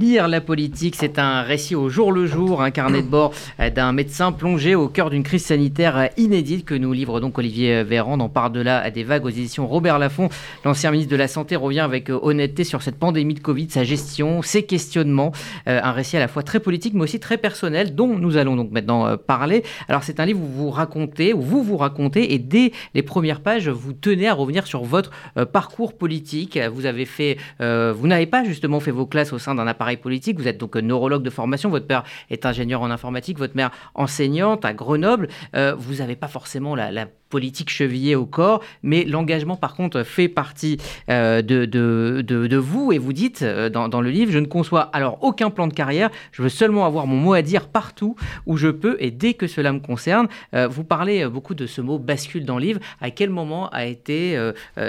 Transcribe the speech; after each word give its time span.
lire 0.00 0.28
la 0.28 0.40
politique. 0.40 0.96
C'est 0.96 1.18
un 1.18 1.42
récit 1.42 1.74
au 1.74 1.90
jour 1.90 2.10
le 2.10 2.24
jour, 2.24 2.62
un 2.62 2.70
carnet 2.70 3.02
de 3.02 3.06
bord 3.06 3.34
d'un 3.74 3.92
médecin 3.92 4.32
plongé 4.32 4.74
au 4.74 4.88
cœur 4.88 5.10
d'une 5.10 5.22
crise 5.22 5.44
sanitaire 5.44 6.08
inédite 6.16 6.64
que 6.64 6.74
nous 6.74 6.94
livre 6.94 7.20
donc 7.20 7.36
Olivier 7.36 7.84
Véran 7.84 8.16
dans 8.16 8.30
Par-delà 8.30 8.90
des 8.90 9.04
vagues 9.04 9.26
aux 9.26 9.28
éditions 9.28 9.66
Robert 9.66 9.98
Laffont. 9.98 10.30
L'ancien 10.64 10.90
ministre 10.90 11.12
de 11.12 11.16
la 11.16 11.28
Santé 11.28 11.54
revient 11.54 11.80
avec 11.80 12.08
honnêteté 12.08 12.64
sur 12.64 12.80
cette 12.80 12.98
pandémie 12.98 13.34
de 13.34 13.40
Covid, 13.40 13.68
sa 13.68 13.84
gestion, 13.84 14.40
ses 14.40 14.62
questionnements. 14.62 15.32
un 15.66 15.92
récit 15.92 16.16
à 16.16 16.20
la 16.20 16.28
fois 16.28 16.42
très 16.42 16.60
politique 16.60 16.94
mais 16.94 17.02
aussi 17.02 17.20
très 17.20 17.36
personnel 17.36 17.94
dont 17.94 18.16
nous 18.18 18.38
allons 18.38 18.56
donc 18.56 18.70
maintenant 18.70 19.18
parler. 19.18 19.64
Alors 19.88 20.02
c'est 20.02 20.18
un 20.18 20.24
livre 20.24 20.40
où 20.40 20.46
vous 20.46 20.70
racontez, 20.70 21.34
où 21.34 21.42
vous 21.42 21.62
vous 21.62 21.76
racontez 21.76 22.32
et 22.32 22.38
dès 22.38 22.72
les 22.94 23.02
premières 23.02 23.40
pages, 23.40 23.68
vous 23.68 23.92
tenez 23.92 24.28
à 24.28 24.32
revenir 24.32 24.66
sur 24.66 24.82
votre 24.82 25.10
parcours 25.52 25.92
politique. 25.92 26.58
Vous 26.72 26.86
avez 26.86 27.04
fait, 27.04 27.36
vous 27.58 28.06
n'avez 28.06 28.26
pas 28.26 28.44
justement 28.44 28.80
fait 28.80 28.92
vos 28.92 29.04
classes 29.04 29.34
au 29.34 29.38
sein 29.38 29.54
d'un 29.54 29.66
appareil 29.66 29.89
politique. 29.96 30.38
Vous 30.38 30.48
êtes 30.48 30.58
donc 30.58 30.76
neurologue 30.76 31.22
de 31.22 31.30
formation. 31.30 31.70
Votre 31.70 31.86
père 31.86 32.04
est 32.30 32.46
ingénieur 32.46 32.82
en 32.82 32.90
informatique, 32.90 33.38
votre 33.38 33.56
mère 33.56 33.70
enseignante 33.94 34.64
à 34.64 34.72
Grenoble. 34.72 35.28
Euh, 35.54 35.74
vous 35.76 35.96
n'avez 35.96 36.16
pas 36.16 36.28
forcément 36.28 36.74
la, 36.74 37.06
politique 37.30 37.70
chevillée 37.70 38.16
au 38.16 38.26
corps, 38.26 38.60
mais 38.82 39.04
l'engagement, 39.04 39.54
par 39.54 39.76
contre, 39.76 40.02
fait 40.02 40.26
partie 40.26 40.78
euh, 41.08 41.42
de, 41.42 42.56
vous. 42.56 42.90
Et 42.90 42.98
vous 42.98 43.12
dites 43.12 43.42
euh, 43.42 43.68
dans, 43.68 43.88
dans, 43.88 44.00
le 44.00 44.10
livre, 44.10 44.32
je 44.32 44.40
ne 44.40 44.46
conçois 44.46 44.90
alors 44.92 45.22
aucun 45.22 45.48
plan 45.48 45.68
de 45.68 45.72
carrière. 45.72 46.10
Je 46.32 46.42
veux 46.42 46.48
seulement 46.48 46.86
avoir 46.86 47.06
mon 47.06 47.16
mot 47.16 47.32
à 47.32 47.42
dire 47.42 47.68
partout 47.68 48.16
où 48.46 48.56
je 48.56 48.66
peux 48.66 48.96
et 48.98 49.12
dès 49.12 49.34
que 49.34 49.46
cela 49.46 49.72
me 49.72 49.78
concerne. 49.78 50.26
vous 50.52 50.82
parlez 50.82 51.24
beaucoup 51.28 51.54
de 51.54 51.66
ce 51.66 51.80
mot 51.80 52.00
bascule 52.00 52.44
dans 52.44 52.58
le 52.58 52.64
livre. 52.64 52.80
À 53.00 53.12
quel 53.12 53.30
moment 53.30 53.68
a 53.70 53.86
été, 53.86 54.36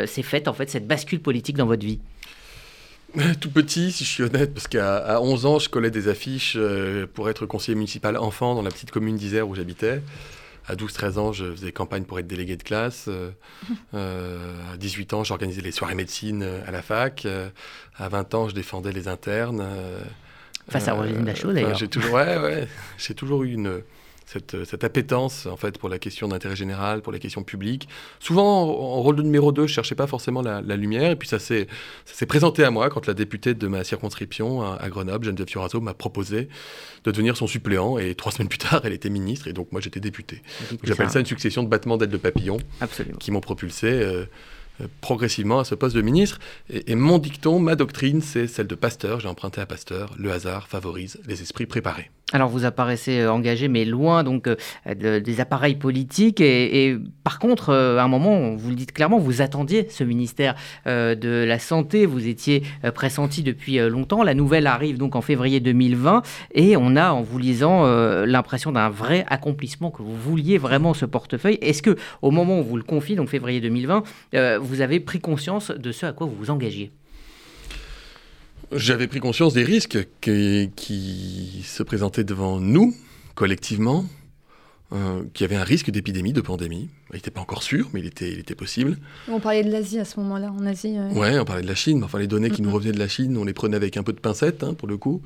s'est 0.08 0.24
faite 0.24 0.48
en 0.48 0.54
fait 0.54 0.68
cette 0.68 0.88
bascule 0.88 1.20
politique 1.20 1.58
dans 1.58 1.68
votre 1.68 1.86
vie? 1.86 2.00
Tout 3.42 3.52
petit, 3.52 3.92
si 3.92 4.06
je 4.06 4.10
suis 4.10 4.24
honnête, 4.24 4.54
parce 4.54 4.68
qu'à 4.68 5.20
11 5.22 5.46
ans, 5.46 5.60
je 5.60 5.70
collais 5.70 5.92
des 5.92 6.08
affiches 6.08 6.56
euh, 6.58 7.08
pour 7.14 7.30
être 7.30 7.46
conseiller 7.46 7.76
municipal 7.76 8.16
enfant 8.18 8.56
dans 8.56 8.62
la 8.62 8.70
petite 8.70 8.92
commune 8.92 9.18
d'Isère 9.18 9.48
où 9.50 9.56
j'habitais. 9.56 10.02
À 10.68 10.76
12-13 10.76 11.20
ans, 11.20 11.34
je 11.34 11.52
faisais 11.52 11.72
campagne 11.72 12.04
pour 12.04 12.20
être 12.20 12.28
délégué 12.28 12.56
de 12.56 12.64
classe. 12.64 13.06
Euh, 13.10 13.32
euh, 13.94 14.74
à 14.74 14.78
18 14.78 15.14
ans, 15.14 15.24
j'organisais 15.24 15.62
les 15.62 15.72
soirées 15.72 15.96
médecine 15.96 16.44
à 16.66 16.72
la 16.72 16.82
fac. 16.82 17.28
à 17.98 18.08
20 18.08 18.34
ans, 18.34 18.50
je 18.50 18.56
défendais 18.56 18.92
les 18.92 19.08
internes. 19.08 19.66
Face 20.70 20.88
à 20.88 20.94
Roselyne 20.94 21.26
Dachau, 21.26 21.52
d'ailleurs. 21.52 21.76
J'ai 21.76 21.90
toujours, 21.90 22.14
ouais, 22.14 22.38
ouais, 22.38 22.68
j'ai 22.98 23.16
toujours 23.16 23.44
eu 23.44 23.52
une 23.52 23.82
cette, 24.32 24.64
cette, 24.64 24.84
appétence 24.84 25.46
en 25.46 25.58
fait 25.58 25.78
pour 25.78 25.90
la 25.90 26.00
question 26.00 26.30
d'intérêt 26.30 26.56
général, 26.56 27.02
pour 27.02 27.12
les 27.12 27.20
questions 27.20 27.44
publiques. 27.44 27.90
Souvent 28.20 28.64
en, 28.64 29.02
rôle 29.02 29.18
de 29.18 29.24
numéro 29.24 29.52
2, 29.52 29.68
je 29.68 29.74
cherchais 29.74 29.96
pas 29.96 30.08
forcément 30.08 30.42
la, 30.42 30.62
lumière 30.76 31.12
et 31.12 31.16
puis 31.16 31.28
ça 31.28 31.38
s'est 31.40 31.68
présenté 32.28 32.64
à 32.64 32.72
moi 32.72 32.90
quand 32.90 33.08
la 33.08 33.14
députée 33.14 33.54
de 33.54 33.68
ma 33.68 33.84
circonscription 33.84 34.62
à, 34.62 34.90
Grenoble, 34.90 35.26
Geneviève 35.26 35.50
Fioraso, 35.50 35.82
m'a 35.82 35.94
proposé 35.94 36.48
de 37.04 37.12
devenir 37.12 37.36
son 37.36 37.48
suppléant 37.48 37.98
et 37.98 38.16
trois 38.16 38.32
semaines 38.34 38.48
plus 38.48 38.58
tard, 38.58 38.82
elle 38.86 38.94
était 38.94 39.10
ministre 39.10 39.48
et 39.48 39.54
donc 39.54 39.72
moi 39.72 39.82
j'étais 39.82 40.00
député. 40.00 40.42
J'appelle 40.84 41.10
ça 41.10 41.20
une 41.20 41.26
succession 41.26 41.64
de 41.64 41.68
battements 41.68 41.98
d'ailes 41.98 42.10
de 42.10 42.18
papillon 42.18 42.58
qui 43.20 43.32
m'ont 43.32 43.42
propulsé. 43.42 43.88
Euh, 43.88 44.26
euh, 44.80 44.88
progressivement 45.02 45.60
à 45.60 45.66
ce 45.66 45.76
poste 45.76 45.96
de 45.96 46.02
ministre. 46.02 46.40
Et, 46.70 46.96
mon 46.96 47.18
dicton, 47.18 47.60
ma 47.60 47.76
doctrine, 47.76 48.22
c'est 48.22 48.48
celle 48.48 48.68
de 48.68 48.76
Pasteur. 48.76 49.20
J'ai 49.20 49.28
emprunté 49.28 49.60
à 49.60 49.66
Pasteur. 49.66 50.14
Le 50.18 50.32
hasard 50.32 50.70
favorise 50.70 51.20
les 51.28 51.42
esprits 51.42 51.66
préparés. 51.66 52.10
Alors 52.34 52.48
vous 52.48 52.64
apparaissez 52.64 53.20
euh, 53.20 53.32
engagé, 53.32 53.68
mais 53.68 53.84
loin 53.84 54.24
donc 54.24 54.48
euh, 54.48 55.20
des 55.20 55.42
appareils 55.42 55.76
politiques. 55.76 56.40
Et, 56.40 56.98
par 57.24 57.40
contre, 57.40 57.74
à 57.74 58.04
un 58.04 58.08
moment, 58.08 58.56
vous 58.56 58.70
le 58.70 58.76
dites 58.76 58.94
clairement, 58.94 59.18
vous 59.18 59.42
attendiez 59.42 59.88
ce 59.90 60.04
ministère 60.04 60.56
de 60.86 61.46
la 61.46 61.60
Santé. 61.60 62.06
Vous 62.06 62.28
étiez 62.28 62.64
pressenti 62.94 63.44
depuis 63.44 63.78
longtemps. 63.78 64.24
La 64.24 64.34
nouvelle 64.34 64.68
arrive 64.68 64.98
donc 64.98 65.16
en 65.16 65.22
février 65.22 65.60
2020. 65.60 66.24
Et 66.54 66.76
on 66.78 66.96
a, 66.96 67.12
en 67.12 67.22
vous 67.22 67.38
lisant, 67.38 67.86
l'impression 68.26 68.72
d'un 68.72 68.90
vrai 68.90 69.26
accomplissement, 69.30 69.92
que 69.92 70.02
vous 70.02 70.16
vouliez 70.16 70.58
vraiment 70.58 70.94
ce 70.94 71.06
portefeuille. 71.06 71.60
Est-ce 71.62 71.82
que 71.82 71.96
au 72.22 72.32
moment 72.32 72.60
où 72.60 72.64
vous 72.64 72.78
le 72.78 72.84
confiez, 72.84 73.16
donc 73.16 73.30
février 73.30 73.62
2020, 73.62 74.04
vous 74.60 74.82
avez 74.82 75.00
pris 75.00 75.20
conscience 75.20 75.72
de 75.72 75.92
ce 75.92 76.06
à 76.06 76.14
quoi 76.14 76.28
vous 76.28 76.36
vous 76.36 76.50
engagiez? 76.50 76.92
J'avais 78.74 79.08
pris 79.08 79.20
conscience 79.20 79.54
des 79.54 79.64
risques 79.64 80.08
qui, 80.22 81.64
se 81.66 81.84
présentaient 81.84 82.24
devant 82.24 82.60
nous, 82.60 82.96
collectivement, 83.36 84.06
euh, 84.94 85.24
qu'il 85.34 85.44
y 85.44 85.50
avait 85.50 85.62
un 85.62 85.66
risque 85.66 85.90
d'épidémie, 85.92 86.32
de 86.32 86.40
pandémie. 86.40 86.90
Il 87.12 87.16
n'était 87.16 87.32
pas 87.32 87.42
encore 87.42 87.64
sûr, 87.64 87.90
mais 87.94 88.00
il 88.00 88.06
était, 88.06 88.32
il 88.32 88.40
était 88.40 88.56
possible. 88.56 88.98
On 89.28 89.42
parlait 89.42 89.64
de 89.64 89.72
l'Asie 89.72 90.00
à 90.00 90.06
ce 90.06 90.20
moment-là, 90.22 90.54
en 90.58 90.66
Asie. 90.66 90.96
Oui, 91.12 91.20
Ouais, 91.20 91.40
on 91.40 91.46
parlait 91.46 91.64
de 91.64 91.68
la 91.68 91.76
Chine. 91.76 92.02
Enfin, 92.04 92.20
les 92.20 92.28
données 92.28 92.50
qui 92.50 92.62
nous 92.62 92.72
revenaient 92.72 92.94
de 92.94 93.00
la 93.00 93.10
Chine, 93.10 93.38
on 93.38 93.44
les 93.44 93.54
prenait 93.54 93.76
avec 93.76 93.98
un 93.98 94.04
peu 94.04 94.14
de 94.14 94.20
pincette, 94.20 94.64
hein, 94.64 94.74
pour 94.74 94.88
le 94.88 94.98
coup. 94.98 95.22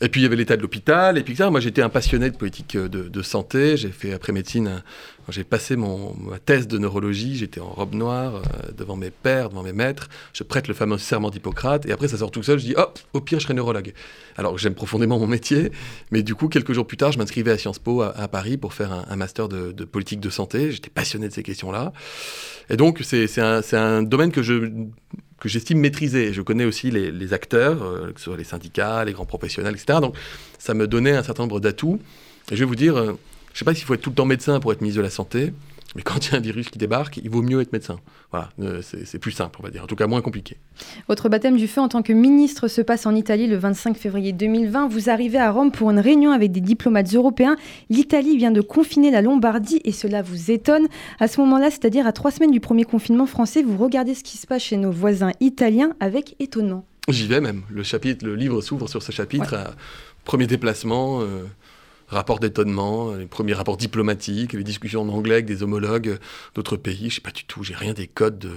Et 0.00 0.08
puis 0.08 0.20
il 0.20 0.24
y 0.24 0.26
avait 0.26 0.36
l'état 0.36 0.56
de 0.56 0.62
l'hôpital, 0.62 1.18
et 1.18 1.22
puis 1.22 1.34
ça. 1.34 1.50
Moi 1.50 1.60
j'étais 1.60 1.82
un 1.82 1.88
passionné 1.88 2.30
de 2.30 2.36
politique 2.36 2.76
euh, 2.76 2.88
de, 2.88 3.22
santé. 3.22 3.76
J'ai 3.76 3.90
fait 3.90 4.12
après 4.12 4.32
médecine, 4.32 4.82
j'ai 5.28 5.42
passé 5.42 5.74
mon, 5.74 6.14
ma 6.14 6.38
thèse 6.38 6.68
de 6.68 6.78
neurologie, 6.78 7.36
j'étais 7.36 7.60
en 7.60 7.68
robe 7.68 7.94
noire 7.94 8.36
euh, 8.36 8.72
devant 8.76 8.96
mes 8.96 9.10
pères, 9.10 9.48
devant 9.48 9.64
mes 9.64 9.72
maîtres. 9.72 10.08
Je 10.32 10.44
prête 10.44 10.68
le 10.68 10.74
fameux 10.74 10.98
serment 10.98 11.30
d'Hippocrate, 11.30 11.84
et 11.86 11.92
après 11.92 12.06
ça 12.06 12.18
sort 12.18 12.30
tout 12.30 12.44
seul. 12.44 12.60
Je 12.60 12.66
dis 12.66 12.74
hop, 12.76 12.98
au 13.12 13.20
pire 13.20 13.40
je 13.40 13.44
serai 13.44 13.54
neurologue. 13.54 13.92
Alors 14.36 14.56
j'aime 14.56 14.74
profondément 14.74 15.18
mon 15.18 15.26
métier, 15.26 15.72
mais 16.12 16.22
du 16.22 16.36
coup 16.36 16.48
quelques 16.48 16.72
jours 16.72 16.86
plus 16.86 16.96
tard, 16.96 17.10
je 17.10 17.18
m'inscrivais 17.18 17.50
à 17.50 17.58
Sciences 17.58 17.80
Po 17.80 18.02
à, 18.02 18.28
Paris 18.28 18.56
pour 18.56 18.74
faire 18.74 18.92
un, 18.92 19.16
master 19.16 19.48
de, 19.48 19.84
politique 19.84 20.20
de 20.20 20.30
santé. 20.30 20.70
J'étais 20.70 20.90
passionné 20.90 21.28
de 21.28 21.32
ces 21.32 21.42
questions-là, 21.42 21.92
et 22.70 22.76
donc 22.76 23.00
c'est 23.02 23.40
un 23.40 24.02
domaine 24.04 24.30
que 24.30 24.44
je 24.44 24.70
que 25.40 25.48
j'estime 25.48 25.78
maîtriser. 25.78 26.32
Je 26.32 26.42
connais 26.42 26.64
aussi 26.64 26.90
les, 26.90 27.32
acteurs, 27.32 27.82
euh, 27.82 28.12
que 28.12 28.20
ce 28.20 28.24
soit 28.24 28.36
les 28.36 28.44
syndicats, 28.44 29.04
les 29.04 29.12
grands 29.12 29.26
professionnels, 29.26 29.74
etc. 29.74 30.00
Donc 30.00 30.16
ça 30.58 30.74
me 30.74 30.86
donnait 30.86 31.16
un 31.16 31.22
certain 31.22 31.44
nombre 31.44 31.60
d'atouts. 31.60 32.00
Et 32.50 32.56
je 32.56 32.60
vais 32.60 32.66
vous 32.66 32.76
dire, 32.76 32.96
euh, 32.96 33.06
je 33.06 33.10
ne 33.10 33.58
sais 33.58 33.64
pas 33.64 33.74
s'il 33.74 33.84
faut 33.84 33.94
être 33.94 34.00
tout 34.00 34.10
le 34.10 34.16
temps 34.16 34.24
médecin 34.24 34.60
pour 34.60 34.72
être 34.72 34.80
ministre 34.80 34.98
de 34.98 35.04
la 35.04 35.10
Santé, 35.10 35.52
mais 35.96 36.02
quand 36.02 36.26
il 36.26 36.32
y 36.32 36.34
a 36.34 36.38
un 36.38 36.42
virus 36.42 36.68
qui 36.68 36.78
débarque, 36.78 37.16
il 37.16 37.30
vaut 37.30 37.42
mieux 37.42 37.60
être 37.60 37.72
médecin. 37.72 37.98
Voilà, 38.30 38.50
euh, 38.60 38.82
c'est 38.82 39.18
plus 39.18 39.32
simple, 39.32 39.58
on 39.60 39.62
va 39.62 39.70
dire, 39.70 39.82
en 39.82 39.86
tout 39.86 39.96
cas 39.96 40.06
moins 40.06 40.20
compliqué. 40.20 40.58
Votre 41.08 41.28
baptême 41.28 41.56
du 41.56 41.66
feu 41.66 41.80
en 41.80 41.88
tant 41.88 42.02
que 42.02 42.12
ministre 42.12 42.68
se 42.68 42.82
passe 42.82 43.06
en 43.06 43.14
Italie 43.14 43.46
le 43.46 43.56
25 43.56 43.96
février 43.96 44.32
2020. 44.32 44.88
Vous 44.88 45.08
arrivez 45.08 45.38
à 45.38 45.50
Rome 45.50 45.72
pour 45.72 45.90
une 45.90 45.98
réunion 45.98 46.32
avec 46.32 46.52
des 46.52 46.60
diplomates 46.60 47.14
européens. 47.14 47.56
L'Italie 47.88 48.36
vient 48.36 48.50
de 48.50 48.60
confiner 48.60 49.10
la 49.10 49.22
Lombardie 49.22 49.80
et 49.84 49.92
cela 49.92 50.20
vous 50.20 50.50
étonne. 50.50 50.88
À 51.20 51.28
ce 51.28 51.40
moment-là, 51.40 51.70
c'est-à-dire 51.70 52.06
à 52.06 52.12
trois 52.12 52.30
semaines 52.30 52.52
du 52.52 52.60
premier 52.60 52.84
confinement 52.84 53.26
français, 53.26 53.62
vous 53.62 53.76
regardez 53.76 54.14
ce 54.14 54.22
qui 54.22 54.36
se 54.36 54.46
passe 54.46 54.62
chez 54.62 54.76
nos 54.76 54.92
voisins 54.92 55.32
italiens 55.40 55.94
avec 56.00 56.36
étonnement. 56.38 56.84
J'y 57.08 57.26
vais 57.26 57.40
même. 57.40 57.62
Le, 57.70 57.82
chapitre, 57.82 58.26
le 58.26 58.34
livre 58.34 58.60
s'ouvre 58.60 58.88
sur 58.88 59.02
ce 59.02 59.12
chapitre. 59.12 59.74
premier 60.24 60.46
déplacement. 60.46 61.22
Euh, 61.22 61.44
rapport 62.08 62.38
d'étonnement, 62.38 63.14
les 63.14 63.26
premiers 63.26 63.54
rapports 63.54 63.76
diplomatiques, 63.76 64.52
les 64.52 64.64
discussions 64.64 65.02
en 65.02 65.08
anglais 65.08 65.34
avec 65.34 65.46
des 65.46 65.62
homologues 65.62 66.18
d'autres 66.54 66.76
pays. 66.76 67.10
Je 67.10 67.16
sais 67.16 67.20
pas 67.20 67.30
du 67.30 67.44
tout, 67.44 67.62
j'ai 67.62 67.74
rien 67.74 67.92
des 67.92 68.06
codes 68.06 68.38
de, 68.38 68.50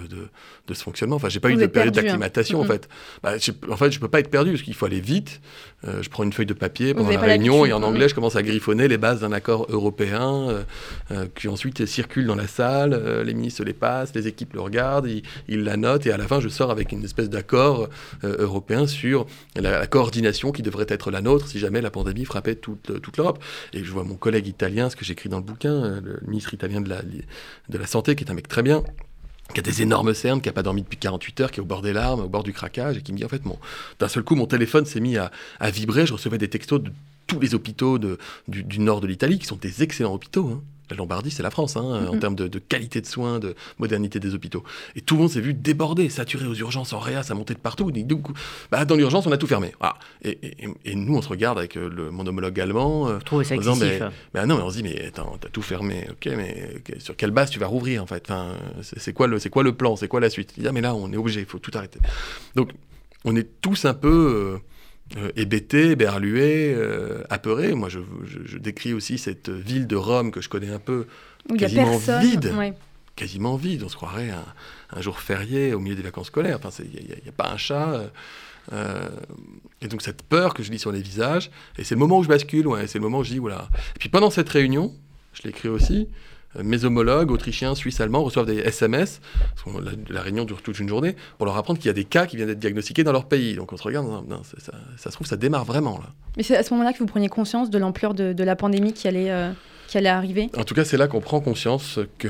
de, 0.68 0.74
ce 0.74 0.84
fonctionnement. 0.84 1.18
Enfin, 1.18 1.28
j'ai 1.28 1.42
pas 1.42 1.50
eu 1.50 1.56
de 1.56 1.66
période 1.66 1.98
hein. 1.98 2.02
d'acclimatation 2.02 2.62
en 2.62 2.64
fait. 2.64 2.88
Bah, 3.24 3.34
en 3.70 3.78
fait, 3.78 3.92
je 3.92 4.00
peux 4.00 4.08
pas 4.08 4.20
être 4.20 4.30
perdu 4.30 4.52
parce 4.52 4.64
qu'il 4.64 4.74
faut 4.74 4.86
aller 4.86 5.02
vite. 5.02 5.42
Euh, 5.88 6.02
je 6.02 6.10
prends 6.10 6.24
une 6.24 6.32
feuille 6.32 6.46
de 6.46 6.54
papier 6.54 6.94
pendant 6.94 7.10
la 7.10 7.20
réunion 7.20 7.66
et 7.66 7.74
en 7.74 7.84
anglais, 7.84 8.08
je 8.08 8.16
commence 8.16 8.36
à 8.36 8.44
griffonner 8.44 8.88
les 8.88 8.98
bases 8.98 9.22
d'un 9.22 9.32
accord 9.32 9.66
européen 9.70 10.48
euh, 10.50 10.64
euh, 11.12 11.26
qui 11.36 11.48
ensuite 11.48 11.86
circule 11.86 12.26
dans 12.26 12.36
la 12.36 12.48
salle. 12.48 13.22
les 13.26 13.34
ministres 13.34 13.64
les 13.64 13.74
passent, 13.74 14.14
les 14.16 14.28
équipes 14.28 14.54
le 14.54 14.62
regardent, 14.62 15.10
ils, 15.48 15.64
la 15.64 15.78
notent 15.78 16.06
et 16.06 16.12
à 16.12 16.18
la 16.18 16.28
fin, 16.28 16.40
je 16.40 16.50
sors 16.50 16.72
avec 16.72 16.92
une 16.92 17.04
espèce 17.04 17.30
d'accord 17.30 17.90
européen 18.24 18.88
sur 18.88 19.26
la, 19.56 19.80
la, 19.80 19.88
coordination 19.88 20.52
qui 20.52 20.62
devrait 20.62 20.86
être 20.88 21.12
la 21.12 21.22
nôtre 21.22 21.48
si 21.48 21.60
jamais 21.60 21.82
la 21.82 21.92
pandémie 21.92 22.26
frappait 22.26 22.56
toute, 22.56 23.02
toute 23.02 23.18
l'Europe. 23.18 23.41
Et 23.74 23.84
je 23.84 23.92
vois 23.92 24.04
mon 24.04 24.16
collègue 24.16 24.48
italien, 24.48 24.90
ce 24.90 24.96
que 24.96 25.06
j'écris 25.06 25.30
dans 25.30 25.38
le 25.38 25.44
bouquin, 25.44 25.74
euh, 25.74 26.02
le 26.02 26.20
ministre 26.28 26.54
italien 26.54 26.82
de 26.82 26.90
la, 26.90 27.02
de 27.02 27.78
la 27.78 27.88
Santé, 27.88 28.16
qui 28.16 28.24
est 28.24 28.32
un 28.32 28.34
mec 28.34 28.48
très 28.48 28.64
bien, 28.64 28.84
qui 29.54 29.60
a 29.60 29.64
des 29.64 29.82
énormes 29.82 30.14
cernes, 30.14 30.42
qui 30.42 30.50
n'a 30.50 30.54
pas 30.54 30.64
dormi 30.64 30.82
depuis 30.82 30.98
48 30.98 31.42
heures, 31.42 31.52
qui 31.52 31.60
est 31.60 31.64
au 31.64 31.66
bord 31.66 31.82
des 31.82 31.94
larmes, 31.94 32.22
au 32.22 32.30
bord 32.30 32.44
du 32.44 32.54
craquage, 32.54 32.98
et 32.98 33.02
qui 33.02 33.12
me 33.14 33.18
dit 33.18 33.26
en 33.26 33.30
fait, 33.30 33.42
d'un 34.00 34.08
seul 34.08 34.24
coup, 34.24 34.36
mon 34.36 34.48
téléphone 34.48 34.86
s'est 34.86 35.00
mis 35.00 35.18
à, 35.18 35.32
vibrer. 35.72 36.06
Je 36.06 36.14
recevais 36.14 36.38
des 36.38 36.50
textos 36.50 36.82
de 36.82 36.92
tous 37.28 37.40
les 37.40 37.56
hôpitaux 37.56 37.98
de, 37.98 38.18
du, 38.48 38.64
du, 38.64 38.80
nord 38.80 39.02
de 39.02 39.08
l'Italie, 39.08 39.40
qui 39.40 39.46
sont 39.46 39.56
des 39.56 39.84
excellents 39.84 40.14
hôpitaux. 40.14 40.50
Hein 40.50 40.62
la 40.92 40.98
Lombardie, 40.98 41.32
c'est 41.32 41.44
la 41.44 41.52
France, 41.52 41.78
hein, 41.78 42.08
en 42.08 42.18
termes 42.18 42.36
de, 42.36 42.60
qualité 42.60 43.02
de 43.02 43.08
soins, 43.08 43.40
de 43.40 43.56
modernité 43.80 44.20
des 44.20 44.36
hôpitaux. 44.36 44.64
Et 44.96 45.02
tout 45.02 45.16
le 45.16 45.22
monde 45.22 45.32
s'est 45.32 45.42
vu 45.42 45.54
déborder, 45.54 46.10
saturé 46.10 46.46
aux 46.46 46.54
urgences, 46.54 46.94
en 46.94 47.00
réa, 47.00 47.24
ça 47.24 47.34
montait 47.34 47.54
de 47.54 47.60
partout. 47.60 47.92
bah, 48.72 48.86
dans 48.86 48.96
l'urgence, 48.96 49.26
on 49.26 49.32
a 49.32 49.38
tout 49.38 49.48
fermé. 49.48 49.74
Et, 50.24 50.96
nous, 50.96 51.16
on 51.16 51.22
se 51.22 51.30
regarde 51.30 51.58
avec 51.58 51.78
euh, 51.78 51.90
le, 51.90 52.12
mon 52.12 52.26
homologue 52.28 52.60
allemand. 52.60 53.10
Euh, 53.10 53.20
Trop 53.20 53.44
ça 53.44 53.56
excessif. 53.56 53.82
Mais, 53.82 54.00
mais, 54.34 54.46
non, 54.46 54.58
mais 54.58 54.64
on 54.64 54.70
se 54.70 54.78
dit, 54.78 54.84
mais 54.84 55.06
attends, 55.08 55.38
t'as 55.40 55.50
tout 55.50 55.62
fermé. 55.62 56.08
Ok, 56.12 56.30
mais 56.36 56.82
sur 57.00 57.16
quelle 57.16 57.32
base 57.32 57.50
tu 57.50 57.60
vas 57.60 57.68
rouvrir, 57.68 58.04
en 58.04 58.06
fait? 58.06 58.24
Enfin, 58.30 58.54
C'est 58.82 59.14
quoi, 59.14 59.28
le, 59.28 59.40
quoi 59.50 59.64
le 59.64 59.74
plan? 59.74 59.96
C'est 59.96 60.08
quoi 60.08 60.20
la 60.20 60.30
suite? 60.30 60.54
Il 60.58 60.64
dit, 60.64 60.68
ah, 60.70 60.72
mais 60.72 60.82
là, 60.82 60.94
on 60.94 61.12
est 61.12 61.18
obligé, 61.18 61.40
il 61.40 61.46
faut 61.46 61.60
tout 61.60 61.72
arrêter. 61.74 62.00
Donc, 62.56 62.72
on 63.26 63.36
est 63.36 63.48
tous 63.62 63.86
un 63.86 63.94
peu... 63.94 64.58
Euh, 64.58 64.60
euh, 65.18 65.32
hébété, 65.36 65.96
berlué, 65.96 66.74
euh, 66.76 67.24
apeuré. 67.30 67.74
Moi, 67.74 67.90
je, 67.90 68.58
décris 68.58 68.94
aussi 68.94 69.18
cette 69.18 69.50
ville 69.50 69.88
de 69.88 69.96
Rome 69.96 70.32
que 70.32 70.42
je 70.42 70.50
connais 70.50 70.70
un 70.70 70.80
peu, 70.80 71.08
quasiment 71.58 71.98
vide. 71.98 72.54
Quasiment 73.16 73.56
vide. 73.56 73.84
On 73.84 73.90
se 73.90 73.96
croirait 73.96 74.30
un, 74.30 75.02
jour 75.02 75.20
férié 75.20 75.74
au 75.74 75.80
milieu 75.80 75.96
des 75.96 76.02
vacances 76.02 76.28
scolaires. 76.28 76.60
Enfin, 76.64 76.84
il 76.84 77.06
n'y 77.06 77.30
a, 77.30 77.32
pas 77.32 77.52
un 77.52 77.58
chat. 77.58 78.12
et 79.82 79.88
donc 79.88 80.02
cette 80.02 80.24
peur 80.24 80.54
que 80.54 80.64
je 80.64 80.72
lis 80.72 80.80
sur 80.80 80.92
les 80.92 81.02
visages, 81.02 81.52
et 81.78 81.84
c'est 81.84 81.96
le 81.96 82.00
moment 82.00 82.20
où 82.20 82.24
je 82.24 82.30
bascule, 82.30 82.68
ouais, 82.68 82.88
c'est 82.88 83.00
le 83.00 83.04
moment 83.04 83.20
où 83.20 83.24
je 83.24 83.32
dis, 83.32 83.40
voilà. 83.40 83.70
Et 83.96 84.00
puis 84.00 84.10
pendant 84.10 84.30
cette 84.30 84.50
réunion, 84.50 84.94
je 85.34 85.44
l'écris 85.44 85.70
aussi, 85.70 86.02
euh, 86.04 86.41
mes 86.62 86.84
homologues 86.86 87.32
autrichiens, 87.32 87.76
suisses, 87.76 88.02
allemands 88.02 88.24
reçoivent 88.24 88.46
des 88.46 88.58
SMS, 88.58 89.22
la, 90.10 90.22
réunion 90.22 90.46
dure 90.46 90.62
toute 90.62 90.80
une 90.80 90.90
journée, 90.90 91.16
pour 91.38 91.46
leur 91.46 91.58
apprendre 91.58 91.80
qu'il 91.80 91.88
y 91.88 91.92
a 91.92 91.94
des 91.94 92.04
cas 92.04 92.26
qui 92.26 92.36
viennent 92.36 92.50
d'être 92.50 92.60
diagnostiqués 92.60 93.04
dans 93.04 93.12
leur 93.12 93.26
pays. 93.26 93.56
Donc 93.56 93.72
on 93.74 93.78
se 93.78 93.84
regarde, 93.84 94.08
ça, 94.98 95.10
se 95.10 95.16
trouve, 95.16 95.28
ça 95.28 95.38
démarre 95.38 95.66
vraiment 95.66 95.98
là. 95.98 96.10
Mais 96.38 96.44
c'est 96.44 96.58
à 96.58 96.64
ce 96.64 96.74
moment-là 96.74 96.94
que 96.94 97.00
vous 97.00 97.06
preniez 97.06 97.30
conscience 97.30 97.70
de 97.70 97.78
l'ampleur 97.78 98.14
de, 98.14 98.44
la 98.44 98.56
pandémie 98.56 98.94
qui 98.94 99.08
allait... 99.08 99.32
Euh, 99.32 99.52
qui 99.92 99.98
allait 99.98 100.08
arriver 100.08 100.50
En 100.56 100.64
tout 100.64 100.74
cas, 100.74 100.86
c'est 100.86 100.96
là 100.96 101.10
qu'on 101.10 101.20
prend 101.20 101.42
conscience 101.42 102.00
que 102.18 102.30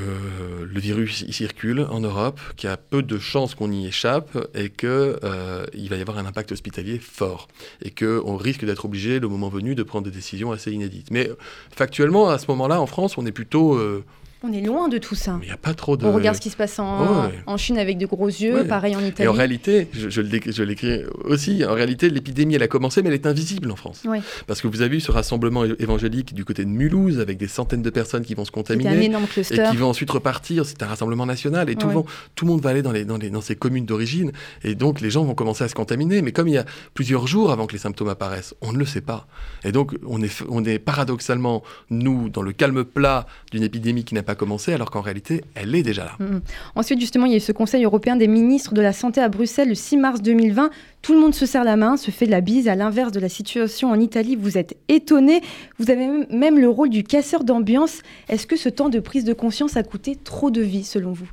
le 0.68 0.80
virus 0.80 1.22
y 1.22 1.32
circule 1.32 1.86
en 1.90 2.00
Europe, 2.00 2.40
qu'il 2.56 2.68
y 2.68 2.72
a 2.72 2.76
peu 2.76 3.04
de 3.04 3.18
chances 3.20 3.54
qu'on 3.54 3.70
y 3.70 3.86
échappe 3.86 4.36
et 4.56 4.68
qu'il 4.68 4.88
euh, 4.88 5.64
va 5.72 5.96
y 5.96 6.00
avoir 6.00 6.18
un 6.18 6.26
impact 6.26 6.50
hospitalier 6.50 6.98
fort. 6.98 7.46
Et 7.80 7.92
qu'on 7.92 8.36
risque 8.36 8.64
d'être 8.64 8.84
obligé, 8.84 9.20
le 9.20 9.28
moment 9.28 9.48
venu, 9.48 9.76
de 9.76 9.84
prendre 9.84 10.04
des 10.04 10.10
décisions 10.10 10.50
assez 10.50 10.72
inédites. 10.72 11.12
Mais 11.12 11.30
factuellement, 11.70 12.30
à 12.30 12.38
ce 12.38 12.46
moment-là, 12.48 12.80
en 12.80 12.86
France, 12.86 13.16
on 13.16 13.26
est 13.26 13.32
plutôt... 13.32 13.74
Euh, 13.74 14.04
on 14.42 14.52
est 14.52 14.60
loin 14.60 14.88
de 14.88 14.98
tout 14.98 15.14
ça. 15.14 15.38
Il 15.42 15.46
n'y 15.46 15.52
a 15.52 15.56
pas 15.56 15.74
trop 15.74 15.96
de. 15.96 16.04
On 16.04 16.12
regarde 16.12 16.36
ce 16.36 16.40
qui 16.40 16.50
se 16.50 16.56
passe 16.56 16.78
en, 16.78 17.30
en 17.46 17.56
Chine 17.56 17.78
avec 17.78 17.98
de 17.98 18.06
gros 18.06 18.26
yeux, 18.28 18.64
pareil 18.66 18.96
en 18.96 19.00
Italie. 19.00 19.26
Et 19.26 19.28
en 19.28 19.32
réalité, 19.32 19.88
je, 19.92 20.08
je 20.08 20.62
l'écris 20.62 21.02
aussi, 21.24 21.64
en 21.64 21.74
réalité, 21.74 22.10
l'épidémie, 22.10 22.54
elle 22.54 22.62
a 22.62 22.68
commencé, 22.68 23.02
mais 23.02 23.08
elle 23.08 23.14
est 23.14 23.26
invisible 23.26 23.70
en 23.70 23.76
France. 23.76 24.02
Parce 24.46 24.60
que 24.60 24.68
vous 24.68 24.80
avez 24.80 24.96
vu 24.96 25.00
ce 25.00 25.10
rassemblement 25.10 25.64
évangélique 25.64 26.34
du 26.34 26.44
côté 26.44 26.64
de 26.64 26.70
Mulhouse, 26.70 27.20
avec 27.20 27.38
des 27.38 27.48
centaines 27.48 27.82
de 27.82 27.90
personnes 27.90 28.24
qui 28.24 28.34
vont 28.34 28.44
se 28.44 28.50
contaminer. 28.50 28.90
Un 28.90 29.00
énorme 29.00 29.26
cluster. 29.26 29.62
Et 29.62 29.70
qui 29.70 29.76
vont 29.76 29.88
ensuite 29.88 30.10
repartir. 30.10 30.66
C'est 30.66 30.82
un 30.82 30.86
rassemblement 30.86 31.26
national. 31.26 31.70
Et 31.70 31.76
tout, 31.76 31.88
le 31.88 31.94
monde, 31.94 32.06
tout 32.34 32.44
le 32.44 32.52
monde 32.52 32.60
va 32.60 32.70
aller 32.70 32.82
dans, 32.82 32.92
les, 32.92 33.04
dans, 33.04 33.16
les, 33.16 33.30
dans 33.30 33.40
ces 33.40 33.56
communes 33.56 33.86
d'origine. 33.86 34.32
Et 34.64 34.74
donc, 34.74 35.00
les 35.00 35.10
gens 35.10 35.24
vont 35.24 35.34
commencer 35.34 35.64
à 35.64 35.68
se 35.68 35.74
contaminer. 35.74 36.22
Mais 36.22 36.32
comme 36.32 36.48
il 36.48 36.54
y 36.54 36.58
a 36.58 36.64
plusieurs 36.94 37.26
jours 37.26 37.52
avant 37.52 37.66
que 37.66 37.72
les 37.72 37.78
symptômes 37.78 38.08
apparaissent, 38.08 38.54
on 38.60 38.72
ne 38.72 38.78
le 38.78 38.84
sait 38.84 39.00
pas. 39.00 39.26
Et 39.64 39.72
donc, 39.72 39.94
on 40.06 40.22
est, 40.22 40.42
on 40.48 40.64
est 40.64 40.78
paradoxalement, 40.78 41.62
nous, 41.90 42.28
dans 42.28 42.42
le 42.42 42.52
calme 42.52 42.84
plat 42.84 43.26
d'une 43.50 43.62
épidémie 43.62 44.04
qui 44.04 44.14
n'a 44.14 44.22
pas 44.22 44.31
commencé, 44.34 44.72
alors 44.72 44.90
qu'en 44.90 45.00
réalité, 45.00 45.44
elle 45.54 45.74
est 45.74 45.82
déjà 45.82 46.04
là. 46.04 46.16
Mm, 46.18 46.36
mm. 46.36 46.40
Ensuite, 46.76 47.00
justement, 47.00 47.26
il 47.26 47.32
y 47.32 47.34
a 47.34 47.38
eu 47.38 47.40
ce 47.40 47.52
Conseil 47.52 47.84
européen 47.84 48.16
des 48.16 48.28
ministres 48.28 48.74
de 48.74 48.80
la 48.80 48.92
Santé 48.92 49.20
à 49.20 49.28
Bruxelles 49.28 49.68
le 49.68 49.74
6 49.74 49.96
mars 49.96 50.22
2020. 50.22 50.70
Tout 51.02 51.14
le 51.14 51.20
monde 51.20 51.34
se 51.34 51.46
serre 51.46 51.64
la 51.64 51.76
main, 51.76 51.96
se 51.96 52.10
fait 52.10 52.26
de 52.26 52.30
la 52.30 52.40
bise. 52.40 52.68
À 52.68 52.74
l'inverse 52.74 53.12
de 53.12 53.20
la 53.20 53.28
situation 53.28 53.90
en 53.90 53.98
Italie, 53.98 54.36
vous 54.36 54.58
êtes 54.58 54.76
étonné. 54.88 55.42
Vous 55.78 55.90
avez 55.90 56.06
même 56.30 56.58
le 56.58 56.68
rôle 56.68 56.90
du 56.90 57.04
casseur 57.04 57.44
d'ambiance. 57.44 58.02
Est-ce 58.28 58.46
que 58.46 58.56
ce 58.56 58.68
temps 58.68 58.88
de 58.88 59.00
prise 59.00 59.24
de 59.24 59.32
conscience 59.32 59.76
a 59.76 59.82
coûté 59.82 60.16
trop 60.16 60.50
de 60.50 60.60
vie, 60.60 60.84
selon 60.84 61.12
vous? 61.12 61.28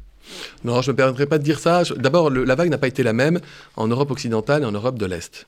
Non, 0.63 0.81
je 0.81 0.89
ne 0.89 0.93
me 0.93 0.97
permettrai 0.97 1.25
pas 1.25 1.37
de 1.37 1.43
dire 1.43 1.59
ça. 1.59 1.83
D'abord, 1.97 2.29
la 2.29 2.55
vague 2.55 2.69
n'a 2.69 2.77
pas 2.77 2.87
été 2.87 3.03
la 3.03 3.13
même 3.13 3.39
en 3.75 3.87
Europe 3.87 4.11
occidentale 4.11 4.63
et 4.63 4.65
en 4.65 4.71
Europe 4.71 4.97
de 4.97 5.05
l'Est. 5.05 5.47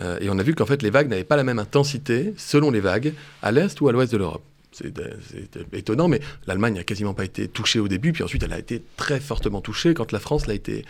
Euh, 0.00 0.18
et 0.20 0.28
on 0.30 0.38
a 0.38 0.42
vu 0.42 0.54
qu'en 0.54 0.66
fait, 0.66 0.82
les 0.82 0.90
vagues 0.90 1.08
n'avaient 1.08 1.24
pas 1.24 1.36
la 1.36 1.44
même 1.44 1.58
intensité 1.58 2.34
selon 2.36 2.70
les 2.70 2.80
vagues, 2.80 3.14
à 3.42 3.52
l'Est 3.52 3.80
ou 3.80 3.88
à 3.88 3.92
l'Ouest 3.92 4.12
de 4.12 4.18
l'Europe. 4.18 4.42
C'est 4.76 5.58
étonnant, 5.72 6.08
mais 6.08 6.20
l'Allemagne 6.46 6.74
n'a 6.74 6.84
quasiment 6.84 7.14
pas 7.14 7.24
été 7.24 7.48
touchée 7.48 7.80
au 7.80 7.88
début, 7.88 8.12
puis 8.12 8.22
ensuite 8.22 8.42
elle 8.42 8.52
a 8.52 8.58
été 8.58 8.82
très 8.96 9.20
fortement 9.20 9.60
touchée 9.60 9.94
quand 9.94 10.12
la 10.12 10.18
France 10.18 10.46
l'a 10.46 10.54
été, 10.54 10.84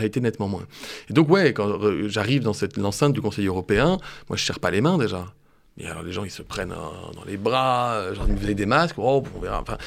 été 0.00 0.20
nettement 0.20 0.48
moins. 0.48 0.66
Et 1.08 1.12
donc 1.12 1.28
ouais, 1.30 1.52
quand 1.52 1.68
euh, 1.68 2.08
j'arrive 2.08 2.42
dans 2.42 2.52
cette 2.52 2.76
l'enceinte 2.76 3.12
du 3.12 3.20
Conseil 3.20 3.46
européen, 3.46 3.98
moi 4.28 4.36
je 4.36 4.44
serre 4.44 4.60
pas 4.60 4.70
les 4.70 4.80
mains 4.80 4.98
déjà. 4.98 5.32
Et 5.80 5.86
alors 5.86 6.02
les 6.02 6.12
gens 6.12 6.24
ils 6.24 6.30
se 6.30 6.42
prennent 6.42 6.70
dans 6.70 7.24
les 7.26 7.36
bras, 7.36 7.92
euh, 7.94 8.14
genre 8.14 8.26
vous 8.26 8.44
avez 8.44 8.54
des 8.54 8.66
masques, 8.66 8.96
oh, 8.98 9.22
on 9.36 9.40
verra. 9.40 9.60
Enfin, 9.62 9.78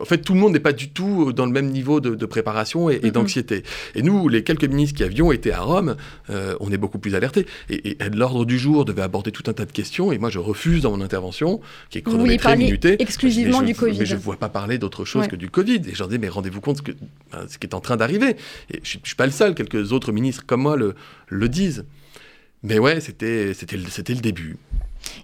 en 0.00 0.04
fait 0.04 0.18
tout 0.18 0.34
le 0.34 0.38
monde 0.38 0.52
n'est 0.52 0.60
pas 0.60 0.72
du 0.72 0.90
tout 0.90 1.32
dans 1.32 1.46
le 1.46 1.52
même 1.52 1.70
niveau 1.70 2.00
de, 2.00 2.26
préparation 2.26 2.88
et, 2.88 3.10
d'anxiété. 3.10 3.64
Et 3.94 4.02
nous, 4.02 4.28
les 4.28 4.44
quelques 4.44 4.64
ministres 4.64 4.96
qui 4.96 5.02
avions 5.02 5.32
été 5.32 5.52
à 5.52 5.60
Rome, 5.60 5.96
euh, 6.30 6.54
on 6.60 6.70
est 6.70 6.76
beaucoup 6.76 6.98
plus 6.98 7.14
alertés. 7.14 7.46
Et, 7.68 7.96
l'ordre 8.12 8.44
du 8.44 8.58
jour 8.58 8.84
devait 8.84 9.02
aborder 9.02 9.32
tout 9.32 9.42
un 9.48 9.52
tas 9.52 9.64
de 9.64 9.72
questions 9.72 10.12
et 10.12 10.18
moi 10.18 10.30
je 10.30 10.38
refuse 10.38 10.82
dans 10.82 10.90
mon 10.92 11.00
intervention, 11.00 11.60
qui 11.90 11.98
est 11.98 12.02
chronométrée, 12.02 12.56
minutée. 12.56 12.96
Exclusivement 13.02 13.62
du 13.62 13.74
Covid. 13.74 13.98
Mais 13.98 14.06
je 14.06 14.14
ne 14.14 14.20
vois 14.20 14.36
pas 14.36 14.48
parler 14.48 14.78
d'autre 14.78 15.04
chose 15.04 15.26
que 15.26 15.36
du 15.36 15.50
Covid. 15.50 15.82
Et 15.88 15.94
j'en 15.94 16.06
dis 16.06 16.18
mais 16.18 16.28
rendez-vous 16.28 16.60
compte 16.60 16.82
que 16.82 16.92
ben, 17.32 17.46
ce 17.48 17.58
qui 17.58 17.66
est 17.66 17.74
en 17.74 17.80
train 17.80 17.96
d'arriver. 17.96 18.36
Et 18.70 18.80
je, 18.82 18.98
ne 18.98 19.04
suis 19.04 19.16
pas 19.16 19.26
le 19.26 19.32
seul, 19.32 19.54
quelques 19.54 19.92
autres 19.92 20.12
ministres 20.12 20.44
comme 20.46 20.62
moi 20.62 20.76
le, 20.76 20.94
le 21.28 21.48
disent. 21.48 21.84
Mais 22.62 22.78
ouais, 22.78 23.00
c'était 23.00 23.52
le 23.52 24.20
début. 24.20 24.56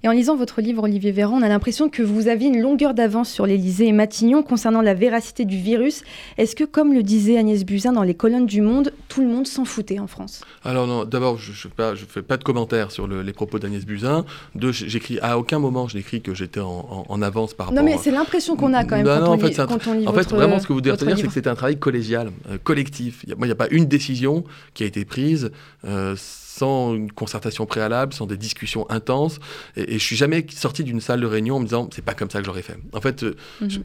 Et 0.02 0.08
en 0.08 0.12
lisant 0.12 0.36
votre 0.36 0.60
livre, 0.60 0.84
Olivier 0.84 1.12
Véran, 1.12 1.38
on 1.38 1.42
a 1.42 1.48
l'impression 1.48 1.88
que 1.88 2.02
vous 2.02 2.28
aviez 2.28 2.48
une 2.48 2.60
longueur 2.60 2.94
d'avance 2.94 3.30
sur 3.30 3.46
l'Élysée 3.46 3.86
et 3.86 3.92
Matignon 3.92 4.42
concernant 4.42 4.80
la 4.80 4.94
véracité 4.94 5.44
du 5.44 5.58
virus. 5.58 6.02
Est-ce 6.38 6.56
que, 6.56 6.64
comme 6.64 6.94
le 6.94 7.02
disait 7.02 7.36
Agnès 7.36 7.64
Buzyn 7.64 7.92
dans 7.92 8.02
les 8.02 8.14
colonnes 8.14 8.46
du 8.46 8.62
Monde, 8.62 8.92
tout 9.08 9.20
le 9.20 9.28
monde 9.28 9.46
s'en 9.46 9.64
foutait 9.64 9.98
en 9.98 10.06
France? 10.06 10.42
Alors 10.64 10.86
non, 10.86 11.04
d'abord, 11.04 11.36
je 11.36 11.50
ne 11.50 11.96
fais 11.96 12.22
pas 12.22 12.36
de 12.36 12.44
commentaires 12.44 12.90
sur 12.90 13.06
les 13.06 13.32
propos 13.32 13.58
d'Agnès 13.58 13.84
Buzyn. 13.84 14.24
Deux, 14.54 14.72
j'écris 14.72 15.18
à 15.20 15.38
aucun 15.38 15.58
moment 15.58 15.80
je 15.88 15.96
n'écris 15.96 16.20
que 16.22 16.34
j'étais 16.34 16.60
en, 16.60 17.22
avance 17.22 17.54
par 17.54 17.66
rapport. 17.66 17.82
Non, 17.82 17.88
mais 17.88 17.98
c'est 17.98 18.10
l'impression 18.10 18.56
qu'on 18.56 18.72
a 18.72 18.84
quand 18.84 18.96
même 18.96 19.04
quand, 19.04 19.32
on, 19.32 19.36
lit, 19.36 19.54
quand 19.54 19.86
on 19.86 19.92
lit 19.92 20.08
En 20.08 20.12
fait, 20.12 20.30
vraiment, 20.30 20.58
ce 20.58 20.66
que 20.66 20.72
vous 20.72 20.80
devez 20.80 20.92
retenir, 20.92 21.18
c'est 21.18 21.26
que 21.26 21.32
c'était 21.32 21.50
un 21.50 21.54
travail 21.54 21.78
collégial, 21.78 22.30
euh, 22.48 22.58
collectif. 22.62 23.24
Il 23.26 23.34
n'y 23.36 23.50
a, 23.50 23.54
pas 23.54 23.68
une 23.70 23.86
décision 23.86 24.44
qui 24.74 24.84
a 24.84 24.86
été 24.86 25.04
prise. 25.04 25.50
Euh, 25.84 26.16
sans 26.60 26.94
une 26.94 27.10
concertation 27.10 27.64
préalable, 27.66 28.12
sans 28.12 28.26
des 28.26 28.36
discussions 28.36 28.88
intenses. 28.90 29.38
Et, 29.76 29.94
et 29.94 29.98
je 29.98 30.04
suis 30.04 30.16
jamais 30.16 30.46
sorti 30.54 30.84
d'une 30.84 31.00
salle 31.00 31.20
de 31.20 31.26
réunion 31.26 31.56
en 31.56 31.60
me 31.60 31.64
disant 31.64 31.88
c'est 31.92 32.04
pas 32.04 32.14
comme 32.14 32.30
ça 32.30 32.40
que 32.40 32.44
j'aurais 32.44 32.62
fait. 32.62 32.76
En 32.92 33.00
fait, 33.00 33.22
euh, 33.22 33.34
mhm. 33.60 33.84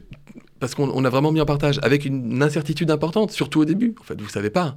parce 0.60 0.74
qu'on 0.74 1.04
a 1.04 1.10
vraiment 1.10 1.32
mis 1.32 1.40
en 1.40 1.46
partage 1.46 1.80
avec 1.82 2.04
une, 2.04 2.42
incertitude 2.42 2.90
importante, 2.90 3.32
surtout 3.32 3.60
au 3.60 3.64
début. 3.64 3.94
En 4.00 4.04
fait, 4.04 4.20
vous 4.20 4.28
savez 4.28 4.50
pas. 4.50 4.76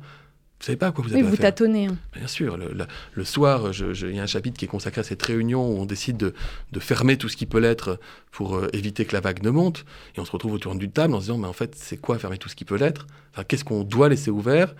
Vous 0.59 0.65
savez 0.65 0.77
pas 0.77 0.87
à 0.87 0.91
quoi 0.91 1.05
vous 1.05 1.13
avez 1.13 1.23
oui, 1.23 1.29
vous 1.29 1.37
tâtonnez. 1.37 1.87
Hein. 1.87 1.97
Bien 2.13 2.27
sûr. 2.27 2.57
Le, 2.57 3.23
soir, 3.23 3.71
il 3.71 4.15
y 4.15 4.19
a 4.19 4.23
un 4.23 4.27
chapitre 4.27 4.57
qui 4.57 4.65
est 4.65 4.69
consacré 4.69 4.99
à 5.01 5.03
cette 5.05 5.21
réunion 5.21 5.65
où 5.65 5.79
on 5.79 5.85
décide 5.85 6.17
de, 6.17 6.33
de 6.73 6.79
fermer 6.81 7.17
tout 7.17 7.29
ce 7.29 7.37
qui 7.37 7.45
peut 7.45 7.59
l'être 7.59 7.97
pour 8.31 8.55
euh, 8.55 8.67
éviter 8.73 9.05
que 9.05 9.13
la 9.13 9.21
vague 9.21 9.41
ne 9.41 9.51
monte. 9.51 9.85
Et 10.15 10.19
on 10.19 10.25
se 10.25 10.31
retrouve 10.31 10.53
autour 10.53 10.75
d'une 10.75 10.91
table 10.91 11.13
en 11.13 11.19
se 11.19 11.25
disant, 11.25 11.37
mais 11.37 11.47
en 11.47 11.53
fait, 11.53 11.75
c'est 11.75 11.97
quoi 11.97 12.17
fermer 12.17 12.37
tout 12.37 12.49
ce 12.49 12.55
qui 12.55 12.65
peut 12.65 12.77
l'être? 12.77 13.07
Enfin, 13.33 13.43
Qu'est-ce 13.45 13.63
qu'on 13.63 13.83
doit 13.83 14.09
laisser 14.09 14.31
ouvert? 14.31 14.73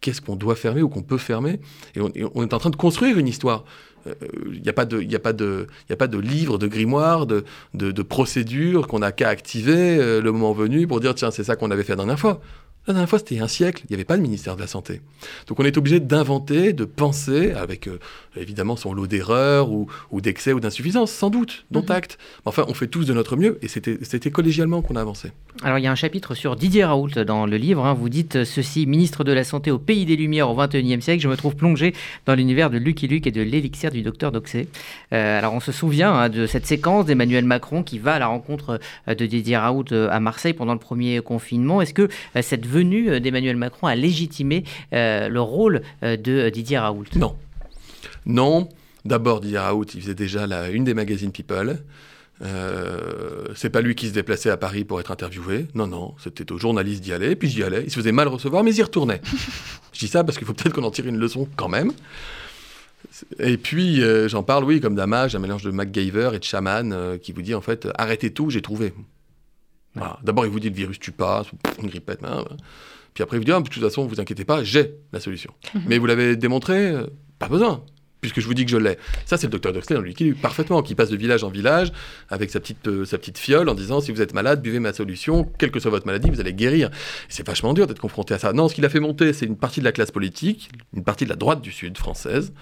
Qu'est-ce 0.00 0.20
qu'on 0.20 0.36
doit 0.36 0.56
fermer 0.56 0.82
ou 0.82 0.88
qu'on 0.88 1.02
peut 1.02 1.18
fermer. 1.18 1.60
Et 1.94 2.00
on, 2.00 2.42
est 2.42 2.54
en 2.54 2.58
train 2.58 2.70
de 2.70 2.76
construire 2.76 3.18
une 3.18 3.28
histoire. 3.28 3.64
Il 4.06 4.12
euh, 4.12 4.60
n'y 4.62 4.68
a, 4.68 4.72
pas 4.72 4.86
de, 4.86 4.98
a, 4.98 5.32
de, 5.32 5.66
a 5.90 5.96
pas 5.96 6.06
de 6.06 6.18
livre, 6.18 6.56
de 6.58 6.66
grimoire, 6.66 7.26
de, 7.26 7.44
de, 7.74 7.90
de 7.90 8.02
procédure 8.02 8.86
qu'on 8.86 9.00
n'a 9.00 9.12
qu'à 9.12 9.28
activer 9.28 9.98
euh, 9.98 10.22
le 10.22 10.32
moment 10.32 10.52
venu 10.52 10.86
pour 10.86 11.00
dire 11.00 11.14
tiens, 11.14 11.30
c'est 11.30 11.44
ça 11.44 11.56
qu'on 11.56 11.70
avait 11.70 11.82
fait 11.82 11.92
la 11.92 11.96
dernière 11.96 12.18
fois. 12.18 12.40
La 12.86 12.94
dernière 12.94 13.10
fois, 13.10 13.18
c'était 13.18 13.38
un 13.38 13.46
siècle, 13.46 13.82
il 13.84 13.92
n'y 13.92 13.94
avait 13.94 14.06
pas 14.06 14.16
de 14.16 14.22
ministère 14.22 14.56
de 14.56 14.60
la 14.62 14.66
Santé. 14.66 15.02
Donc 15.46 15.60
on 15.60 15.64
est 15.64 15.76
obligé 15.76 16.00
d'inventer, 16.00 16.72
de 16.72 16.86
penser, 16.86 17.52
avec 17.52 17.86
euh, 17.86 17.98
évidemment 18.36 18.74
son 18.74 18.94
lot 18.94 19.06
d'erreurs 19.06 19.70
ou, 19.70 19.86
d'excès 20.14 20.54
ou 20.54 20.60
d'insuffisances, 20.60 21.12
sans 21.12 21.28
doute, 21.28 21.66
dont 21.70 21.82
mhm. 21.82 21.90
acte. 21.90 22.18
Enfin, 22.46 22.64
on 22.68 22.74
fait 22.74 22.86
tous 22.86 23.04
de 23.04 23.12
notre 23.12 23.36
mieux 23.36 23.58
et 23.60 23.68
c'était 23.68 24.30
collégialement 24.30 24.80
qu'on 24.80 24.96
a 24.96 25.02
avancé. 25.02 25.30
Alors 25.62 25.78
il 25.78 25.82
y 25.82 25.86
a 25.86 25.92
un 25.92 25.96
chapitre 25.96 26.34
sur 26.34 26.56
Didier 26.56 26.84
Raoult 26.84 27.10
dans 27.26 27.44
le 27.44 27.58
livre. 27.58 27.84
Hein. 27.84 27.92
Vous 27.92 28.08
dites 28.08 28.44
ceci, 28.44 28.86
ministre 28.86 29.24
de 29.24 29.32
la 29.32 29.44
Santé 29.44 29.70
au 29.70 29.78
pays 29.78 30.06
des 30.06 30.16
Lumières 30.16 30.48
au 30.48 30.56
XXIe 30.56 31.02
siècle, 31.02 31.22
je 31.22 31.28
me 31.28 31.36
trouve 31.36 31.56
plongé 31.56 31.94
dans 32.24 32.34
l'univers 32.34 32.70
de 32.70 32.78
Lucky 32.78 33.08
Luke 33.08 33.26
et 33.26 33.30
de 33.30 33.42
l'élixir 33.42 33.90
du 33.90 34.00
docteur 34.00 34.32
Doxé. 34.32 34.68
Euh, 35.12 35.38
alors 35.38 35.52
on 35.52 35.60
se 35.60 35.72
souvient 35.72 36.14
hein, 36.14 36.28
de 36.30 36.46
cette 36.46 36.66
séquence 36.66 37.04
d'Emmanuel 37.04 37.44
Macron 37.44 37.82
qui 37.82 37.98
va 37.98 38.14
à 38.14 38.18
la 38.18 38.28
rencontre 38.28 38.80
euh, 39.06 39.14
de 39.14 39.26
Didier 39.26 39.58
Raoult 39.58 39.92
à 39.92 40.18
Marseille 40.18 40.54
pendant 40.54 40.72
le 40.72 40.78
premier 40.78 41.20
confinement. 41.20 41.82
Est-ce 41.82 41.92
que 41.92 42.08
cette 42.40 42.64
venue 42.70 43.10
euh, 43.10 43.20
d'Emmanuel 43.20 43.56
Macron 43.56 43.88
a 43.88 43.94
légitimé 43.94 44.64
euh, 44.92 45.28
le 45.28 45.40
rôle 45.40 45.82
euh, 46.02 46.16
de 46.16 46.48
Didier 46.48 46.78
Raoult 46.78 47.04
Non. 47.16 47.36
Non. 48.24 48.68
D'abord, 49.04 49.40
Didier 49.40 49.58
Raoult, 49.58 49.86
il 49.94 50.00
faisait 50.00 50.14
déjà 50.14 50.46
la 50.46 50.70
une 50.70 50.84
des 50.84 50.94
magazines 50.94 51.32
People. 51.32 51.78
Euh, 52.42 53.48
c'est 53.54 53.68
pas 53.68 53.82
lui 53.82 53.94
qui 53.94 54.08
se 54.08 54.12
déplaçait 54.12 54.48
à 54.48 54.56
Paris 54.56 54.84
pour 54.84 55.00
être 55.00 55.10
interviewé. 55.10 55.66
Non, 55.74 55.86
non, 55.86 56.14
c'était 56.22 56.50
aux 56.52 56.58
journalistes 56.58 57.02
d'y 57.02 57.12
aller. 57.12 57.36
Puis 57.36 57.48
j'y 57.48 57.62
allais. 57.62 57.82
Il 57.84 57.90
se 57.90 57.96
faisait 57.96 58.12
mal 58.12 58.28
recevoir, 58.28 58.64
mais 58.64 58.70
il 58.70 58.78
y 58.78 58.82
retournait. 58.82 59.20
Je 59.92 59.98
dis 59.98 60.08
ça 60.08 60.24
parce 60.24 60.38
qu'il 60.38 60.46
faut 60.46 60.54
peut-être 60.54 60.74
qu'on 60.74 60.84
en 60.84 60.90
tire 60.90 61.06
une 61.06 61.18
leçon 61.18 61.48
quand 61.56 61.68
même. 61.68 61.92
Et 63.38 63.56
puis, 63.56 64.02
j'en 64.28 64.42
parle, 64.42 64.64
oui, 64.64 64.80
comme 64.80 64.94
d'Amage, 64.94 65.34
un 65.34 65.40
mélange 65.40 65.62
de 65.62 65.70
MacGyver 65.70 66.30
et 66.34 66.38
de 66.38 66.44
chaman 66.44 67.18
qui 67.20 67.32
vous 67.32 67.42
dit 67.42 67.54
en 67.54 67.60
fait, 67.60 67.88
arrêtez 67.96 68.30
tout, 68.30 68.50
j'ai 68.50 68.62
trouvé. 68.62 68.92
D'abord, 70.22 70.46
il 70.46 70.50
vous 70.50 70.60
dit 70.60 70.68
le 70.68 70.74
virus 70.74 70.98
tue 70.98 71.12
pas, 71.12 71.44
une 71.82 71.88
grippette. 71.88 72.24
Hein. 72.24 72.44
Puis 73.14 73.22
après, 73.22 73.36
il 73.36 73.40
vous 73.40 73.44
dit, 73.44 73.52
ah, 73.52 73.60
de 73.60 73.68
toute 73.68 73.82
façon, 73.82 74.06
vous 74.06 74.20
inquiétez 74.20 74.44
pas, 74.44 74.62
j'ai 74.62 74.94
la 75.12 75.20
solution. 75.20 75.52
Mhm. 75.74 75.82
Mais 75.86 75.98
vous 75.98 76.06
l'avez 76.06 76.36
démontré, 76.36 76.90
euh, 76.90 77.06
pas 77.38 77.48
besoin 77.48 77.84
puisque 78.20 78.40
je 78.40 78.46
vous 78.46 78.54
dis 78.54 78.64
que 78.64 78.70
je 78.70 78.76
l'ai. 78.76 78.98
Ça, 79.24 79.36
c'est 79.36 79.46
le 79.46 79.52
docteur 79.52 79.72
Doxley 79.72 79.96
dans 79.96 80.02
qui 80.12 80.32
parfaitement, 80.32 80.82
qui 80.82 80.94
passe 80.94 81.10
de 81.10 81.16
village 81.16 81.44
en 81.44 81.48
village 81.48 81.92
avec 82.28 82.50
sa 82.50 82.60
petite, 82.60 82.86
euh, 82.88 83.04
sa 83.04 83.18
petite 83.18 83.38
fiole 83.38 83.68
en 83.68 83.74
disant 83.74 84.00
si 84.00 84.12
vous 84.12 84.20
êtes 84.20 84.34
malade, 84.34 84.62
buvez 84.62 84.80
ma 84.80 84.92
solution, 84.92 85.50
quelle 85.58 85.70
que 85.70 85.80
soit 85.80 85.90
votre 85.90 86.06
maladie, 86.06 86.30
vous 86.30 86.40
allez 86.40 86.54
guérir. 86.54 86.90
C'est 87.28 87.46
vachement 87.46 87.74
dur 87.74 87.86
d'être 87.86 88.00
confronté 88.00 88.34
à 88.34 88.38
ça. 88.38 88.52
Non, 88.52 88.68
ce 88.68 88.74
qu'il 88.74 88.84
a 88.84 88.88
fait 88.88 89.00
monter, 89.00 89.32
c'est 89.32 89.46
une 89.46 89.56
partie 89.56 89.80
de 89.80 89.84
la 89.84 89.92
classe 89.92 90.10
politique, 90.10 90.70
une 90.94 91.04
partie 91.04 91.24
de 91.24 91.30
la 91.30 91.36
droite 91.36 91.60
du 91.60 91.72
Sud 91.72 91.96
française, 91.96 92.52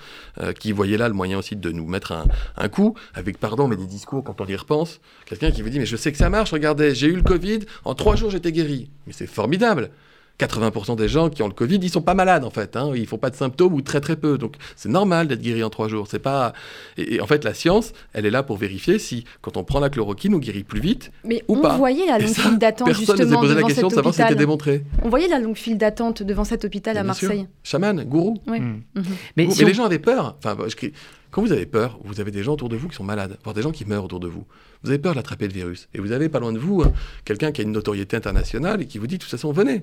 euh, 0.41 0.53
qui 0.53 0.73
voyait 0.73 0.99
là 0.99 1.09
le 1.09 1.15
moyen 1.15 1.39
aussi 1.39 1.57
de 1.57 1.71
nous 1.71 1.87
mettre 1.87 2.13
un, 2.13 2.27
un, 2.57 2.69
coup, 2.69 2.95
avec 3.15 3.39
pardon, 3.39 3.69
mais 3.69 3.77
des 3.77 3.87
discours 3.87 4.23
quand 4.25 4.41
on 4.41 4.47
y 4.47 4.57
repense. 4.57 5.01
Quelqu'un 5.27 5.51
qui 5.51 5.63
vous 5.63 5.71
dit 5.71 5.79
mais 5.79 5.87
je 5.87 5.97
sais 5.97 6.13
que 6.13 6.19
ça 6.19 6.31
marche, 6.31 6.53
regardez, 6.53 6.95
j'ai 6.95 7.09
eu 7.09 7.17
le 7.17 7.23
Covid, 7.23 7.61
en 7.85 7.95
trois 7.95 8.17
jours 8.17 8.31
j'étais 8.31 8.53
guéri. 8.53 8.91
Mais 9.07 9.13
c'est 9.13 9.27
formidable. 9.27 9.91
80% 10.39 10.97
des 10.97 11.09
gens 11.09 11.31
qui 11.31 11.43
ont 11.43 11.49
le 11.49 11.53
Covid, 11.55 11.79
ils 11.83 11.91
sont 11.91 12.01
pas 12.03 12.15
malades 12.15 12.45
en 12.45 12.51
fait. 12.51 12.77
Hein. 12.77 12.93
Ils 12.95 13.07
font 13.07 13.19
pas 13.19 13.31
de 13.31 13.35
symptômes 13.37 13.75
ou 13.75 13.83
très 13.83 14.01
très 14.01 14.17
peu. 14.17 14.39
Donc 14.39 14.55
c'est 14.77 14.89
normal 14.89 15.27
d'être 15.29 15.41
guéri 15.41 15.65
en 15.65 15.71
trois 15.71 15.89
jours. 15.89 16.07
C'est 16.09 16.19
pas. 16.21 16.53
Et, 16.97 17.21
en 17.21 17.27
fait, 17.27 17.45
la 17.45 17.55
science, 17.55 17.93
elle 18.13 18.25
est 18.27 18.31
là 18.31 18.43
pour 18.43 18.57
vérifier 18.57 18.99
si, 18.99 19.25
quand 19.43 19.57
on 19.57 19.65
prend 19.65 19.81
la 19.81 19.91
chloroquine, 19.91 20.35
on 20.35 20.39
guérit 20.39 20.63
plus 20.65 20.81
vite 20.81 21.11
Mais 21.25 21.43
ou 21.49 21.57
on 21.57 21.61
pas. 21.61 21.77
voyait 21.77 22.07
la 22.07 22.19
longue 22.19 22.29
file 22.29 22.59
d'attente 22.59 22.87
Personne 22.87 23.03
ne 23.03 23.07
s'est 23.07 23.23
justement 23.25 23.41
posé 23.41 23.55
la 23.55 23.61
devant 23.61 23.67
question 23.69 23.87
de 23.89 23.93
cet 23.93 23.97
savoir 23.97 24.15
si 24.15 24.19
c'était 24.19 24.27
hôpital. 24.33 24.39
démontré. 24.39 24.85
On 25.03 25.09
voyait 25.09 25.29
la 25.29 25.39
longue 25.41 25.57
file 25.57 25.77
d'attente 25.79 26.23
devant 26.23 26.45
cet 26.45 26.65
hôpital 26.65 26.97
à 26.97 27.03
Bien 27.03 27.13
sûr. 27.15 27.29
Marseille. 27.29 27.49
Chaman, 27.65 28.05
gourou. 28.05 28.37
Ouais. 28.47 28.61
Mm. 28.61 28.83
Mhm. 28.95 29.05
Mais 29.37 29.45
Gourou. 29.45 29.55
si 29.57 29.61
Mais 29.61 29.65
on- 29.65 29.69
les 29.69 29.75
gens 29.75 29.85
avaient 29.87 29.99
peur. 29.99 30.37
Enfin, 30.39 30.57
je 30.69 30.77
crie- 30.77 30.93
Quand 31.31 31.43
vous 31.43 31.53
avez 31.53 31.67
peur, 31.67 31.99
vous 32.05 32.21
avez 32.21 32.31
des 32.31 32.43
gens 32.43 32.55
autour 32.55 32.71
de 32.71 32.77
vous 32.77 32.89
qui 32.89 32.97
sont 32.97 33.05
malades, 33.05 33.37
voire 33.45 33.55
des 33.55 33.61
gens 33.61 33.71
qui 33.71 33.85
meurent 33.85 34.05
autour 34.05 34.19
de 34.21 34.29
vous. 34.29 34.45
Vous 34.83 34.89
avez 34.89 34.99
peur 34.99 35.15
d'attraper 35.15 35.47
le 35.47 35.53
virus. 35.53 35.87
Et 35.93 35.99
vous 36.01 36.13
avez 36.13 36.31
pas 36.31 36.39
loin 36.41 36.53
de 36.55 36.59
vous 36.59 36.81
hein, 36.83 36.93
quelqu'un 37.27 37.53
qui 37.53 37.61
a 37.61 37.65
une 37.65 37.73
notoriété 37.73 38.17
internationale 38.17 38.81
et 38.81 38.87
qui 38.87 38.97
vous 38.97 39.07
dit 39.07 39.19
de 39.19 39.23
toute 39.23 39.31
façon, 39.31 39.53
venez, 39.53 39.75
si- 39.75 39.83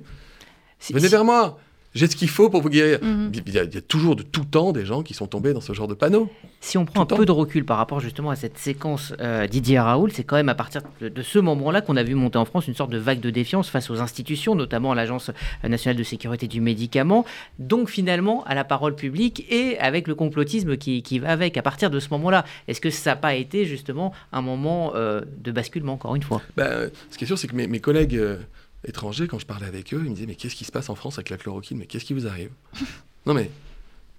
venez 0.93 1.07
vers 1.07 1.25
moi. 1.25 1.57
J'ai 1.95 2.07
ce 2.07 2.17
qu'il 2.17 2.27
faut 2.27 2.49
pour 2.49 2.61
vous 2.61 2.69
guérir. 2.69 2.99
Mhm. 3.01 3.31
Il 3.33 3.53
y, 3.53 3.57
a, 3.57 3.63
il 3.63 3.73
y 3.73 3.77
a 3.77 3.81
toujours 3.81 4.17
de 4.17 4.21
tout 4.23 4.43
temps 4.43 4.73
des 4.73 4.85
gens 4.85 5.01
qui 5.01 5.13
sont 5.13 5.27
tombés 5.27 5.53
dans 5.53 5.61
ce 5.61 5.71
genre 5.71 5.87
de 5.87 5.93
panneau. 5.93 6.29
Si 6.59 6.77
on 6.77 6.83
prend 6.83 7.03
un 7.03 7.05
peu 7.05 7.25
de 7.25 7.31
recul 7.31 7.63
par 7.63 7.77
rapport 7.77 8.01
justement 8.01 8.31
à 8.31 8.35
cette 8.35 8.57
séquence 8.57 9.13
euh, 9.21 9.47
Didier 9.47 9.79
Raoul, 9.79 10.11
c'est 10.11 10.25
quand 10.25 10.35
même 10.35 10.49
à 10.49 10.55
partir 10.55 10.81
de, 10.99 11.07
de 11.07 11.21
ce 11.21 11.39
moment-là 11.39 11.79
qu'on 11.79 11.95
a 11.95 12.03
vu 12.03 12.13
monter 12.13 12.37
en 12.37 12.43
France 12.43 12.67
une 12.67 12.73
sorte 12.75 12.91
de 12.91 12.97
vague 12.97 13.21
de 13.21 13.29
défiance 13.29 13.69
face 13.69 13.89
aux 13.89 14.01
institutions, 14.01 14.55
notamment 14.55 14.91
à 14.91 14.95
l'Agence 14.95 15.31
nationale 15.63 15.95
de 15.95 16.03
sécurité 16.03 16.49
du 16.49 16.59
médicament, 16.59 17.23
donc 17.59 17.89
finalement 17.89 18.43
à 18.43 18.55
la 18.55 18.65
parole 18.65 18.95
publique 18.95 19.45
et 19.49 19.79
avec 19.79 20.09
le 20.09 20.15
complotisme 20.15 20.75
qui, 20.75 21.01
qui 21.01 21.19
va 21.19 21.29
avec. 21.29 21.55
À 21.55 21.61
partir 21.61 21.89
de 21.89 22.01
ce 22.01 22.09
moment-là, 22.09 22.43
est-ce 22.67 22.81
que 22.81 22.89
ça 22.89 23.11
n'a 23.11 23.15
pas 23.15 23.35
été 23.35 23.63
justement 23.63 24.11
un 24.33 24.41
moment 24.41 24.91
euh, 24.95 25.21
de 25.41 25.51
basculement, 25.53 25.93
encore 25.93 26.15
une 26.15 26.23
fois? 26.23 26.41
Ben, 26.57 26.89
ce 27.09 27.17
qui 27.17 27.23
est 27.23 27.27
sûr, 27.27 27.37
c'est 27.37 27.47
que 27.47 27.55
mes, 27.55 27.67
mes 27.67 27.79
collègues 27.79 28.17
euh, 28.17 28.39
étrangers, 28.87 29.27
quand 29.27 29.39
je 29.39 29.45
parlais 29.45 29.65
avec 29.65 29.93
eux, 29.93 30.01
ils 30.03 30.09
me 30.09 30.15
disaient 30.15 30.27
Mais 30.27 30.35
qu'est-ce 30.35 30.55
qui 30.55 30.65
se 30.65 30.71
passe 30.71 30.89
en 30.89 30.95
France 30.95 31.15
avec 31.17 31.29
la 31.29 31.37
chloroquine? 31.37 31.77
Mais 31.77 31.85
qu'est-ce 31.85 32.05
qui 32.05 32.13
vous 32.13 32.27
arrive? 32.27 32.51
Non, 33.27 33.33
mais 33.33 33.49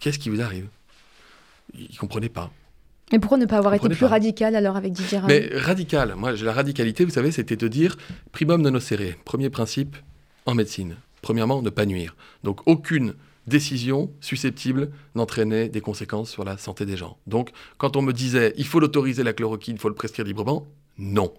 qu'est-ce 0.00 0.18
qui 0.18 0.30
vous 0.30 0.40
arrive? 0.40 0.66
Ils 1.74 1.92
ne 1.92 1.96
comprenaient 1.96 2.28
pas. 2.28 2.50
Mais 3.12 3.20
pourquoi 3.20 3.38
ne 3.38 3.46
pas 3.46 3.58
avoir 3.58 3.72
été 3.74 3.88
plus 3.88 3.98
pas. 3.98 4.08
radical 4.08 4.56
alors 4.56 4.76
avec 4.76 4.92
Didier 4.92 5.18
Raoult? 5.18 5.28
Mais 5.28 5.48
radical, 5.54 6.16
moi, 6.16 6.34
j'ai 6.34 6.44
la 6.44 6.52
radicalité, 6.52 7.04
vous 7.04 7.12
savez, 7.12 7.30
c'était 7.30 7.54
de 7.54 7.68
dire 7.68 7.96
primum 8.32 8.60
non 8.60 8.72
nocere. 8.72 9.14
Premier 9.24 9.48
principe 9.48 9.94
en 10.44 10.56
médecine. 10.56 10.96
Premièrement, 11.22 11.62
ne 11.62 11.70
pas 11.70 11.86
nuire. 11.86 12.16
Donc, 12.42 12.66
aucune 12.66 13.14
décision 13.46 14.10
susceptible 14.20 14.90
d'entraîner 15.14 15.68
des 15.68 15.80
conséquences 15.80 16.30
sur 16.30 16.44
la 16.44 16.58
santé 16.58 16.84
des 16.84 16.96
gens. 16.96 17.16
Donc, 17.28 17.50
quand 17.78 17.96
on 17.96 18.02
me 18.02 18.12
disait 18.12 18.54
il 18.56 18.66
faut 18.66 18.80
l'autoriser 18.80 19.22
la 19.22 19.32
chloroquine, 19.32 19.76
il 19.76 19.80
faut 19.80 19.88
le 19.88 19.94
prescrire 19.94 20.24
librement, 20.24 20.66
non. 20.98 21.32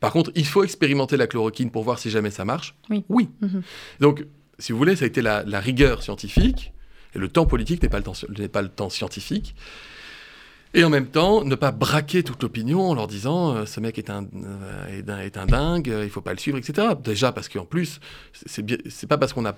Par 0.00 0.12
contre, 0.12 0.30
il 0.34 0.46
faut 0.46 0.64
expérimenter 0.64 1.16
la 1.16 1.26
chloroquine 1.26 1.70
pour 1.70 1.82
voir 1.84 1.98
si 1.98 2.10
jamais 2.10 2.30
ça 2.30 2.44
marche. 2.44 2.74
Oui. 3.08 3.28
Mhm. 3.40 3.62
Donc, 4.00 4.24
si 4.58 4.72
vous 4.72 4.78
voulez, 4.78 4.96
ça 4.96 5.04
a 5.04 5.08
été 5.08 5.22
la, 5.22 5.42
la 5.44 5.60
rigueur 5.60 6.02
scientifique, 6.02 6.72
et 7.14 7.18
le 7.18 7.28
temps 7.28 7.46
politique 7.46 7.82
n'est 7.82 7.88
pas, 7.88 7.98
le 7.98 8.04
temps- 8.04 8.14
n'est 8.38 8.48
pas 8.48 8.62
le 8.62 8.68
temps 8.68 8.90
scientifique. 8.90 9.54
Et 10.72 10.84
en 10.84 10.90
même 10.90 11.06
temps, 11.06 11.42
ne 11.42 11.56
pas 11.56 11.72
braquer 11.72 12.22
toute 12.22 12.40
l'opinion 12.44 12.90
en 12.90 12.94
leur 12.94 13.08
disant 13.08 13.56
euh, 13.56 13.66
ce 13.66 13.80
mec 13.80 13.98
est 13.98 14.08
un, 14.08 14.22
euh, 14.24 14.98
est 14.98 15.10
un, 15.10 15.18
est 15.18 15.36
un 15.36 15.46
dingue, 15.46 15.90
euh, 15.90 16.04
il 16.04 16.10
faut 16.10 16.20
pas 16.20 16.32
le 16.32 16.38
suivre, 16.38 16.58
etc. 16.58 16.88
Déjà 17.02 17.32
parce 17.32 17.48
qu'en 17.48 17.64
plus, 17.64 17.98
c'est 18.46 19.06
pas 19.08 19.18
parce 19.18 19.32
qu'on 19.32 19.42
n'a 19.42 19.56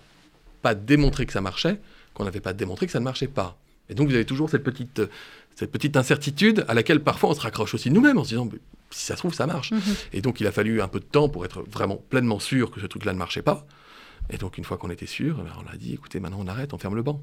pas 0.62 0.75
démontré 0.75 1.26
que 1.26 1.33
ça 1.33 1.42
marchait 1.42 1.81
qu'on 2.14 2.25
n'avait 2.25 2.40
pas 2.40 2.52
démontré 2.54 2.87
que 2.87 2.92
ça 2.92 3.00
ne 3.00 3.04
marchait 3.04 3.26
pas. 3.26 3.59
Et 3.90 3.95
donc 3.95 4.09
vous 4.09 4.14
avez 4.14 4.25
toujours 4.25 4.49
cette 4.49 4.62
petite, 4.64 5.00
euh, 5.00 5.07
cette 5.54 5.71
petite 5.71 5.97
incertitude 5.97 6.64
à 6.68 6.75
laquelle 6.75 7.00
parfois 7.00 7.30
on 7.30 7.35
se 7.35 7.40
raccroche 7.40 7.75
aussi 7.75 7.90
nous-mêmes 7.90 8.18
en 8.18 8.25
se 8.25 8.30
disant 8.30 8.49
si 8.90 9.04
ça 9.04 9.14
se 9.14 9.18
trouve 9.21 9.35
ça 9.35 9.47
marche. 9.47 9.73
Mhm. 9.73 9.80
Et 10.12 10.21
donc 10.21 10.40
il 10.40 10.47
a 10.47 10.52
fallu 10.52 10.82
un 10.82 10.88
peu 10.88 11.00
de 11.00 11.04
temps 11.04 11.28
pour 11.28 11.44
être 11.44 11.62
vraiment 11.71 11.97
pleinement 12.11 12.38
sûr 12.38 12.71
que 12.71 12.80
ce 12.80 12.87
truc-là 12.87 13.12
ne 13.12 13.18
marchait 13.18 13.42
pas. 13.42 13.66
Et 14.30 14.37
donc 14.38 14.56
une 14.56 14.64
fois 14.64 14.78
qu'on 14.78 14.90
était 14.90 15.06
sûr, 15.06 15.38
eh 15.40 15.44
ben, 15.44 15.50
on 15.66 15.73
a 15.73 15.76
dit 15.76 15.94
écoutez 15.94 16.21
maintenant 16.21 16.38
on 16.40 16.47
arrête, 16.47 16.73
on 16.73 16.78
ferme 16.78 16.94
le 16.94 17.02
banc. 17.02 17.21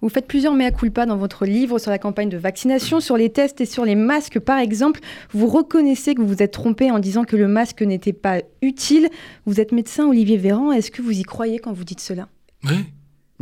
Vous 0.00 0.08
faites 0.08 0.26
plusieurs 0.26 0.54
mea 0.54 0.70
culpa 0.70 1.06
dans 1.06 1.16
votre 1.16 1.46
livre 1.46 1.78
sur 1.78 1.90
la 1.90 1.98
campagne 1.98 2.28
de 2.28 2.36
vaccination, 2.36 3.00
sur 3.00 3.16
les 3.16 3.30
tests 3.30 3.60
et 3.60 3.66
sur 3.66 3.84
les 3.84 3.94
masques 3.94 4.38
par 4.38 4.58
exemple. 4.58 5.00
Vous 5.32 5.46
reconnaissez 5.46 6.14
que 6.14 6.20
vous 6.20 6.28
vous 6.28 6.42
êtes 6.42 6.52
trompé 6.52 6.90
en 6.90 6.98
disant 6.98 7.24
que 7.24 7.36
le 7.36 7.48
masque 7.48 7.82
n'était 7.82 8.12
pas 8.12 8.42
utile. 8.60 9.08
Vous 9.46 9.60
êtes 9.60 9.72
médecin 9.72 10.06
Olivier 10.06 10.36
Véran, 10.36 10.72
est-ce 10.72 10.90
que 10.90 11.02
vous 11.02 11.18
y 11.18 11.22
croyez 11.22 11.58
quand 11.58 11.72
vous 11.72 11.84
dites 11.84 12.00
cela? 12.00 12.28
Oui, 12.64 12.84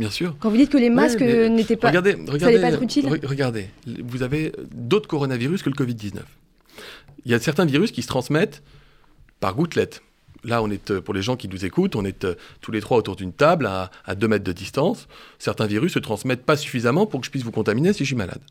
bien 0.01 0.09
sûr. 0.09 0.35
Quand 0.39 0.49
vous 0.49 0.57
dites 0.57 0.69
que 0.71 0.77
les 0.77 0.89
masques 0.89 1.21
euh, 1.21 1.47
n'étaient 1.47 1.77
pas... 1.77 1.87
Regardez, 1.87 2.17
regardez, 2.27 2.59
pas 2.59 2.69
être 2.71 2.81
utile 2.83 3.05
re- 3.07 3.25
regardez, 3.25 3.67
vous 4.03 4.21
avez 4.23 4.51
d'autres 4.73 5.07
coronavirus 5.07 5.63
que 5.63 5.69
le 5.69 5.75
Covid-19. 5.75 6.17
Il 7.25 7.31
y 7.31 7.33
a 7.35 7.39
certains 7.39 7.65
virus 7.65 7.91
qui 7.91 8.01
se 8.01 8.07
transmettent 8.07 8.61
par 9.39 9.55
gouttelettes. 9.55 10.01
Là, 10.43 10.63
on 10.63 10.71
est, 10.71 10.89
euh, 10.91 11.01
pour 11.01 11.13
les 11.13 11.21
gens 11.21 11.35
qui 11.37 11.47
nous 11.47 11.65
écoutent, 11.65 11.95
on 11.95 12.03
est 12.03 12.25
euh, 12.25 12.33
tous 12.61 12.71
les 12.71 12.81
trois 12.81 12.97
autour 12.97 13.15
d'une 13.15 13.31
table 13.31 13.67
à, 13.67 13.91
à 14.05 14.15
2 14.15 14.27
mètres 14.27 14.43
de 14.43 14.51
distance. 14.51 15.07
Certains 15.37 15.67
virus 15.67 15.93
se 15.93 15.99
transmettent 15.99 16.43
pas 16.45 16.57
suffisamment 16.57 17.05
pour 17.05 17.19
que 17.21 17.25
je 17.27 17.31
puisse 17.31 17.43
vous 17.43 17.51
contaminer 17.51 17.93
si 17.93 17.99
je 17.99 18.09
suis 18.09 18.15
malade. 18.15 18.41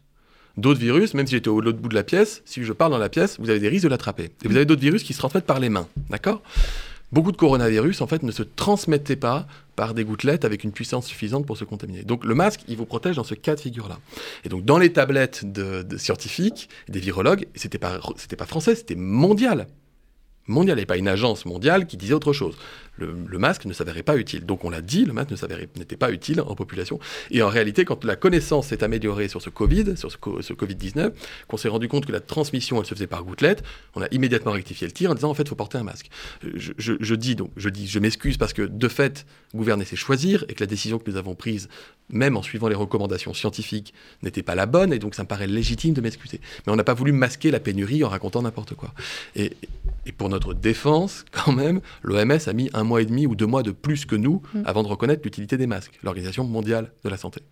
D'autres 0.57 0.78
virus, 0.80 1.14
même 1.14 1.26
si 1.26 1.33
j'étais 1.35 1.49
au 1.49 1.61
l'autre 1.61 1.78
bout 1.78 1.88
de 1.88 1.95
la 1.95 2.02
pièce, 2.04 2.42
si 2.45 2.62
je 2.62 2.73
parle 2.73 2.92
dans 2.92 2.99
la 2.99 3.09
pièce, 3.09 3.38
vous 3.40 3.50
avez 3.50 3.59
des 3.61 3.69
risques 3.69 3.85
de 3.85 3.88
l'attraper. 3.88 4.30
Et 4.45 4.49
vous 4.49 4.54
avez 4.57 4.64
d'autres 4.66 4.80
virus 4.80 5.02
qui 5.02 5.12
se 5.14 5.19
transmettent 5.19 5.47
par 5.47 5.59
les 5.59 5.69
mains, 5.69 5.88
d'accord? 6.11 6.42
Beaucoup 7.12 7.33
de 7.33 7.37
coronavirus, 7.37 8.00
en 8.02 8.07
fait, 8.07 8.23
ne 8.23 8.31
se 8.31 8.43
transmettaient 8.43 9.17
pas 9.17 9.47
par 9.75 9.95
des 9.95 10.05
gouttelettes 10.05 10.45
avec 10.45 10.62
une 10.62 10.73
puissance 10.73 11.07
suffisante 11.07 11.47
pour 11.47 11.57
se 11.57 11.64
contaminer. 11.64 12.02
Donc 12.02 12.25
le 12.25 12.35
masque, 12.35 12.61
il 12.69 12.76
vous 12.76 12.87
protège 12.87 13.17
dans 13.17 13.25
ce 13.25 13.35
cas 13.35 13.55
de 13.57 13.61
figure-là. 13.61 13.99
Et 14.45 14.49
donc 14.49 14.64
dans 14.64 14.79
les 14.79 14.93
tablettes 14.93 15.50
de, 15.50 15.83
de 15.83 15.97
scientifiques, 15.97 16.69
des 16.88 17.00
virologues, 17.00 17.47
c'était 17.55 17.79
pas, 17.79 17.99
c'était 18.17 18.37
pas 18.37 18.47
français, 18.47 18.75
c'était 18.75 18.95
mondial. 18.95 19.67
Mondial, 20.50 20.75
il 20.75 20.78
n'y 20.78 20.80
avait 20.83 20.87
pas 20.87 20.97
une 20.99 21.09
agence 21.09 21.47
mondiale 21.47 21.87
qui 21.87 21.97
disait 21.97 22.14
autre 22.14 22.33
chose. 22.33 22.57
Le, 22.99 23.38
masque 23.38 23.64
ne 23.64 23.73
s'avérait 23.73 24.02
pas 24.02 24.19
utile. 24.19 24.45
Donc 24.45 24.62
on 24.66 24.69
l'a 24.69 24.83
dit, 24.83 25.07
le 25.07 25.14
masque 25.14 25.30
n'était 25.76 25.97
pas 25.97 26.12
utile 26.12 26.42
en 26.42 26.54
population. 26.54 26.99
Et 27.30 27.40
en 27.42 27.49
réalité, 27.49 27.87
quand 27.87 28.04
la 28.04 28.14
connaissance 28.14 28.66
s'est 28.66 28.85
améliorée 28.85 29.28
sur 29.28 29.40
ce 29.40 29.49
Covid, 29.49 29.97
sur 29.97 30.12
ce, 30.12 30.19
co- 30.19 30.42
ce 30.42 30.52
Covid-19, 30.52 31.12
qu'on 31.49 31.57
s'est 31.57 31.69
rendu 31.69 31.88
compte 31.88 32.04
que 32.04 32.12
la 32.12 32.21
transmission, 32.21 32.78
elle 32.78 32.85
se 32.87 32.92
faisait 32.95 33.07
par 33.07 33.25
gouttelettes, 33.25 33.62
on 33.95 34.02
a 34.02 34.07
immédiatement 34.11 34.52
rectifié 34.52 34.87
le 34.87 34.92
tir 34.92 35.11
en 35.11 35.14
disant 35.14 35.30
en 35.30 35.35
fait, 35.35 35.45
il 35.45 35.49
faut 35.49 35.54
porter 35.54 35.78
un 35.78 35.83
masque. 35.85 36.11
Je, 36.42 36.73
je- 36.76 36.92
je 37.00 37.14
dis 37.14 37.37
donc, 37.37 37.50
je 37.57 37.71
dis, 37.71 37.87
je 37.87 37.99
m'excuse 37.99 38.37
parce 38.37 38.52
que 38.52 38.62
de 38.62 38.88
fait, 38.88 39.25
gouverner 39.54 39.87
c'est 39.87 39.97
choisir 39.97 40.45
et 40.50 40.54
que 40.54 40.61
la 40.62 40.66
décision 40.66 40.99
que 40.99 41.11
nous 41.11 41.16
avons 41.16 41.35
prise, 41.35 41.69
même 42.12 42.37
en 42.37 42.43
suivant 42.43 42.69
les 42.69 42.75
recommandations 42.75 43.35
scientifiques, 43.35 43.95
n'était 44.23 44.43
pas 44.43 44.55
la 44.55 44.67
bonne 44.67 44.93
et 44.93 44.99
donc 44.99 45.14
ça 45.14 45.23
me 45.23 45.29
paraît 45.29 45.47
légitime 45.47 45.95
de 45.95 46.00
m'excuser. 46.00 46.40
Mais 46.67 46.73
on 46.73 46.76
n'a 46.76 46.85
pas 46.85 46.95
voulu 46.95 47.12
masquer 47.12 47.50
la 47.50 47.61
pénurie 47.61 48.05
en 48.05 48.09
racontant 48.09 48.43
n'importe 48.43 48.75
quoi. 48.75 48.93
Et, 49.37 49.52
et 50.07 50.12
pour 50.12 50.29
notre 50.29 50.55
défense, 50.55 51.25
quand 51.31 51.52
même, 51.52 51.81
l'OMS 52.02 52.38
a 52.47 52.52
mis 52.52 52.71
un 52.75 52.85
mois 52.85 53.02
et 53.02 53.07
demi 53.07 53.26
ou 53.26 53.35
deux 53.35 53.47
mois 53.47 53.62
de 53.62 53.71
plus 53.71 54.05
que 54.05 54.17
nous 54.17 54.40
Mm. 54.55 54.62
avant 54.64 54.83
de 54.83 54.88
reconnaître 54.88 55.23
l'utilité 55.25 55.57
des 55.57 55.67
masques, 55.67 55.99
l'Organisation 56.02 56.45
mondiale 56.45 56.93
de 57.05 57.09
la 57.09 57.17
santé. 57.17 57.43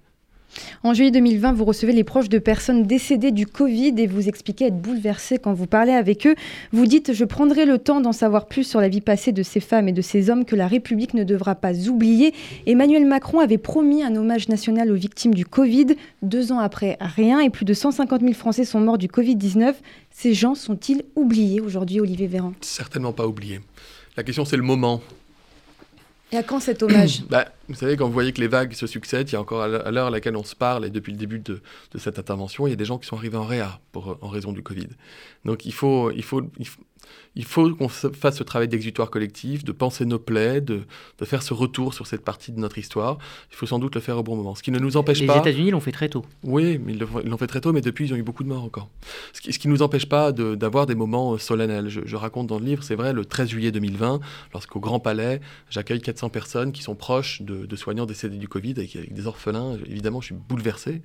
En 0.83 0.95
juillet 0.95 1.11
2020, 1.11 1.53
vous 1.53 1.65
recevez 1.65 1.93
les 1.93 2.05
proches 2.05 2.29
de 2.29 2.39
personnes 2.39 2.85
décédées 2.85 3.33
du 3.33 3.47
Covid 3.47 3.95
et 3.99 4.07
vous 4.07 4.29
expliquez 4.29 4.67
être 4.67 4.81
bouleversé 4.81 5.39
quand 5.39 5.53
vous 5.53 5.67
parlez 5.67 5.93
avec 5.93 6.27
eux. 6.27 6.35
Vous 6.73 6.87
dites 6.87 7.13
Je 7.13 7.25
prendrai 7.25 7.67
le 7.67 7.79
temps 7.79 8.01
d'en 8.01 8.13
savoir 8.13 8.47
plus 8.47 8.65
sur 8.65 8.81
la 8.81 8.89
vie 8.89 9.01
passée 9.01 9.33
de 9.33 9.43
ces 9.43 9.61
femmes 9.61 9.89
et 9.89 9.93
de 9.93 10.03
ces 10.03 10.31
hommes 10.31 10.45
que 10.45 10.57
la 10.57 10.67
République 10.67 11.15
ne 11.15 11.25
devra 11.25 11.55
pas 11.55 11.75
oublier. 11.89 12.35
Emmanuel 12.67 13.07
Macron 13.07 13.41
avait 13.41 13.59
promis 13.59 14.03
un 14.03 14.15
hommage 14.17 14.49
national 14.49 14.91
aux 14.91 14.97
victimes 14.97 15.35
du 15.35 15.45
Covid. 15.45 15.97
Deux 16.23 16.53
ans 16.53 16.59
après, 16.59 16.97
rien 17.01 17.41
et 17.41 17.51
plus 17.51 17.65
de 17.65 17.75
150 17.75 18.21
000 18.21 18.33
Français 18.35 18.65
sont 18.65 18.81
morts 18.81 18.99
du 18.99 19.09
Covid-19. 19.09 19.75
Ces 20.11 20.35
gens 20.35 20.55
sont-ils 20.55 21.03
oubliés 21.17 21.61
aujourd'hui, 21.61 22.01
Olivier 22.01 22.27
Véran? 22.27 22.53
Certainement 22.61 23.13
pas 23.13 23.27
oublié. 23.27 23.61
La 24.17 24.23
question, 24.23 24.45
c'est 24.45 24.57
le 24.57 24.63
moment. 24.63 25.01
Et 26.33 26.37
à 26.37 26.43
quand 26.43 26.61
cet 26.61 26.83
hommage 26.83 27.25
Bah, 27.31 27.49
vous 27.69 27.75
savez, 27.75 27.97
quand 27.97 28.07
vous 28.07 28.13
voyez 28.13 28.33
que 28.33 28.41
les 28.41 28.49
vagues 28.49 28.73
se 28.73 28.87
succèdent, 28.87 29.29
il 29.31 29.33
y 29.33 29.37
a 29.37 29.41
encore 29.41 29.63
à 29.63 29.91
l'heure 29.91 30.09
à 30.09 30.11
laquelle 30.11 30.37
on 30.37 30.45
se 30.45 30.55
parle, 30.55 30.85
et 30.85 30.91
depuis 30.91 31.13
le 31.13 31.19
début 31.19 31.39
de, 31.39 31.61
de 31.93 31.99
cette 31.99 32.19
intervention, 32.19 32.67
il 32.67 32.71
y 32.71 32.73
a 32.73 32.77
des 32.77 32.85
gens 32.85 32.99
qui 32.99 33.07
sont 33.07 33.17
arrivés 33.17 33.37
en 33.37 33.45
réa 33.45 33.81
pour, 33.93 34.11
euh, 34.11 34.19
en 34.21 34.29
raison 34.29 34.53
du 34.53 34.63
Covid. 34.63 34.89
Donc 35.45 35.65
il 35.65 35.73
faut, 35.73 36.11
il 36.11 36.23
faut, 36.23 36.43
il 37.39 37.45
faut 37.45 37.75
qu'on 37.75 37.89
se- 37.89 38.09
fasse 38.11 38.37
ce 38.37 38.43
travail 38.43 38.69
d'exutoire 38.69 39.09
collectif, 39.11 39.65
de 39.65 39.73
penser 39.73 40.05
nos 40.05 40.19
plaies, 40.19 40.61
de, 40.61 40.83
de 41.19 41.25
faire 41.25 41.43
ce 41.43 41.55
retour 41.55 41.95
sur 41.95 42.07
cette 42.07 42.23
partie 42.23 42.53
de 42.53 42.59
notre 42.61 42.77
histoire. 42.77 43.17
Il 43.51 43.57
faut 43.57 43.65
sans 43.65 43.79
doute 43.79 43.95
le 43.95 44.03
faire 44.03 44.19
au 44.19 44.23
bon 44.23 44.37
moment. 44.37 44.55
Ce 44.55 44.63
qui 44.63 44.71
ne 44.71 44.79
nous 44.79 44.97
empêche 44.99 45.21
Les 45.21 45.27
pas... 45.27 45.39
États-Unis 45.39 45.71
l'ont 45.71 45.81
fait 45.81 45.93
très 45.93 46.11
tôt. 46.11 46.27
Oui, 46.45 46.79
mais 46.85 46.93
ils 46.93 46.99
l'ont 46.99 47.39
fait 47.39 47.47
très 47.47 47.61
tôt, 47.63 47.73
mais 47.73 47.81
depuis, 47.81 48.07
ils 48.07 48.13
ont 48.13 48.17
eu 48.17 48.23
beaucoup 48.23 48.43
de 48.45 48.49
morts 48.49 48.65
encore. 48.65 48.91
Ce 49.33 49.41
qui, 49.41 49.51
qui 49.51 49.69
nous 49.69 49.81
empêche 49.83 50.07
pas 50.07 50.33
de- 50.33 50.55
d'avoir 50.55 50.85
des 50.87 50.95
moments 50.95 51.35
euh, 51.35 51.39
solennels. 51.39 51.89
Je, 51.89 52.01
je 52.05 52.17
raconte 52.17 52.49
dans 52.49 52.59
le 52.59 52.65
livre, 52.67 52.83
c'est 52.83 52.97
vrai, 52.97 53.13
le 53.13 53.25
13 53.25 53.49
juillet 53.49 53.71
2020, 53.73 54.21
lorsqu'au 54.53 54.81
Grand 54.81 55.01
Palais, 55.01 55.41
j'accueille 55.71 56.01
400 56.01 56.29
personnes 56.31 56.73
qui 56.73 56.83
sont 56.83 56.95
proches 56.97 57.43
de, 57.43 57.67
de 57.67 57.77
soignants 57.77 58.07
décédés 58.07 58.37
du 58.39 58.49
Covid, 58.49 58.75
avec, 58.79 58.97
avec 58.97 59.13
des 59.15 59.27
orphelins. 59.27 59.77
Évidemment, 59.87 60.21
je 60.21 60.27
suis 60.27 60.35
bouleversé. 60.35 61.03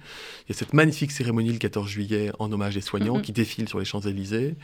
Il 0.47 0.49
y 0.49 0.51
a 0.51 0.55
cette 0.55 0.73
magnifique 0.73 1.11
cérémonie 1.11 1.51
le 1.51 1.59
14 1.59 1.87
juillet 1.87 2.31
en 2.39 2.51
hommage 2.51 2.73
des 2.73 2.81
soignants 2.81 3.17
Mhm. 3.17 3.21
qui 3.21 3.31
défilent 3.33 3.69
sur 3.69 3.77
les 3.79 3.85
Champs-Élysées. 3.85 4.55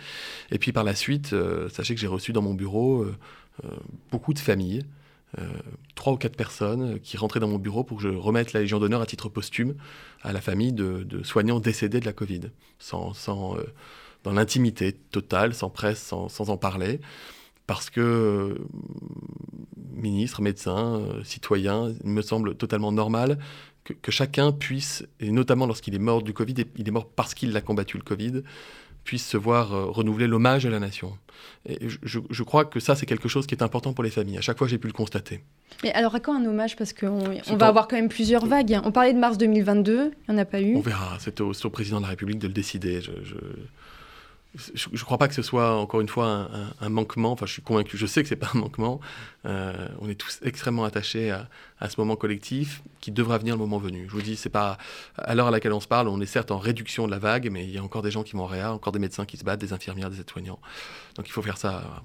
Et 0.51 0.57
puis 0.57 0.71
par 0.71 0.83
la 0.83 0.95
suite, 0.95 1.33
euh, 1.33 1.58
sachez 1.69 1.93
que 1.95 1.99
j'ai 2.01 2.07
reçu 2.07 2.31
dans 2.31 2.41
mon 2.41 2.53
bureau 2.53 3.01
euh, 3.03 3.15
euh, 3.65 3.69
beaucoup 4.11 4.33
de 4.33 4.39
familles. 4.39 4.83
euh, 5.37 5.43
trois 5.95 6.13
ou 6.13 6.17
quatre 6.17 6.35
personnes 6.35 6.95
euh, 6.95 6.97
qui 6.97 7.17
rentraient 7.17 7.39
dans 7.39 7.47
mon 7.47 7.59
bureau 7.59 7.83
pour 7.83 7.97
que 7.97 8.03
je 8.03 8.09
remette 8.09 8.53
la 8.53 8.61
Légion 8.61 8.79
d'honneur 8.79 9.01
à 9.01 9.05
titre 9.05 9.29
posthume 9.29 9.75
à 10.23 10.33
la 10.33 10.41
famille 10.41 10.73
de, 10.73 11.03
de 11.03 11.23
soignants 11.23 11.59
décédés 11.59 11.99
de 11.99 12.05
la 12.05 12.13
Covid, 12.13 12.41
sans, 12.79 13.13
sans, 13.13 13.55
euh, 13.57 13.63
dans 14.23 14.31
l'intimité 14.33 14.93
totale, 15.11 15.53
sans 15.53 15.69
presse, 15.69 16.01
sans, 16.01 16.29
sans 16.29 16.49
en 16.49 16.57
parler, 16.57 16.99
parce 17.67 17.89
que, 17.91 18.01
euh, 18.01 18.55
ministre, 19.93 20.41
médecin, 20.41 21.03
citoyen, 21.23 21.93
il 22.03 22.09
me 22.09 22.21
semble 22.21 22.55
totalement 22.55 22.91
normal 22.91 23.37
que, 24.01 24.11
chacun 24.11 24.51
puisse, 24.51 25.05
et 25.19 25.31
notamment 25.31 25.65
lorsqu'il 25.65 25.95
est 25.95 25.99
mort 25.99 26.21
du 26.21 26.33
Covid, 26.33 26.55
il 26.77 26.87
est 26.87 26.91
mort 26.91 27.07
parce 27.09 27.33
qu'il 27.33 27.55
a 27.55 27.61
combattu 27.61 27.97
le 27.97 28.03
Covid, 28.03 28.43
puisse 29.09 29.25
se 29.25 29.37
voir 29.37 29.69
renouveler 29.69 30.27
l'hommage 30.27 30.67
à 30.67 30.69
la 30.69 30.79
nation. 30.79 31.17
Et 31.67 31.79
je, 32.03 32.43
crois 32.43 32.63
que 32.63 32.79
ça, 32.79 32.95
c'est 32.95 33.07
quelque 33.07 33.27
chose 33.27 33.47
qui 33.47 33.55
est 33.55 33.63
important 33.63 33.91
pour 33.91 34.03
les 34.03 34.11
familles. 34.11 34.37
À 34.37 34.41
chaque 34.41 34.59
fois, 34.59 34.67
j'ai 34.67 34.77
pu 34.77 34.85
le 34.85 34.93
constater. 34.93 35.43
Mais 35.83 35.91
alors, 35.93 36.13
à 36.13 36.19
quand 36.19 36.35
un 36.39 36.45
hommage? 36.45 36.75
Parce 36.75 36.93
qu'on 36.93 37.23
on 37.49 37.55
va 37.57 37.65
avoir 37.65 37.87
quand 37.87 37.95
même 37.95 38.09
plusieurs 38.09 38.45
vagues. 38.45 38.79
On 38.83 38.91
parlait 38.91 39.15
de 39.15 39.17
mars 39.17 39.39
2022, 39.39 40.11
il 40.13 40.31
n'y 40.31 40.35
en 40.35 40.37
a 40.37 40.45
pas 40.45 40.61
eu. 40.61 40.75
On 40.75 40.81
verra. 40.81 41.17
C'est 41.19 41.41
au, 41.41 41.53
au, 41.53 41.69
président 41.71 41.97
de 41.97 42.03
la 42.03 42.09
République 42.09 42.37
de 42.37 42.45
le 42.45 42.53
décider. 42.53 43.01
je, 43.01 43.11
je 43.23 43.35
ne 44.55 44.97
crois 44.99 45.17
pas 45.17 45.27
que 45.27 45.33
ce 45.33 45.41
soit, 45.41 45.75
encore 45.75 46.01
une 46.01 46.07
fois, 46.07 46.49
un, 46.81 46.89
manquement. 46.89 47.31
Enfin, 47.31 47.45
je 47.45 47.53
suis 47.53 47.61
convaincu, 47.61 47.97
je 47.97 48.05
sais 48.05 48.23
que 48.23 48.29
ce 48.29 48.33
n'est 48.33 48.39
pas 48.39 48.49
un 48.55 48.59
manquement. 48.59 48.99
Euh, 49.45 49.87
on 49.99 50.09
est 50.09 50.15
tous 50.15 50.39
extrêmement 50.41 50.83
attachés 50.83 51.31
à, 51.31 51.89
ce 51.89 51.99
moment 51.99 52.15
collectif 52.15 52.81
qui 52.99 53.11
devra 53.11 53.37
venir 53.37 53.55
le 53.55 53.59
moment 53.59 53.77
venu. 53.77 54.05
Je 54.07 54.11
vous 54.11 54.21
dis, 54.21 54.35
c'est 54.35 54.49
pas 54.49 54.77
à 55.17 55.35
l'heure 55.35 55.47
à 55.47 55.51
laquelle 55.51 55.73
on 55.73 55.79
se 55.79 55.87
parle, 55.87 56.07
on 56.07 56.19
est 56.19 56.25
certes 56.25 56.51
en 56.51 56.57
réduction 56.57 57.05
de 57.05 57.11
la 57.11 57.19
vague, 57.19 57.49
mais 57.51 57.63
il 57.65 57.71
y 57.71 57.77
a 57.77 57.83
encore 57.83 58.01
des 58.01 58.11
gens 58.11 58.23
qui 58.23 58.33
vont 58.33 58.43
en 58.43 58.47
réa, 58.47 58.73
encore 58.73 58.91
des 58.91 58.99
médecins 58.99 59.25
qui 59.25 59.37
se 59.37 59.43
battent, 59.43 59.61
des 59.61 59.73
infirmières, 59.73 60.09
des 60.09 60.19
aides-soignants. 60.19 60.59
Donc 61.15 61.27
il 61.27 61.31
faut 61.31 61.41
faire 61.41 61.57
ça 61.57 62.03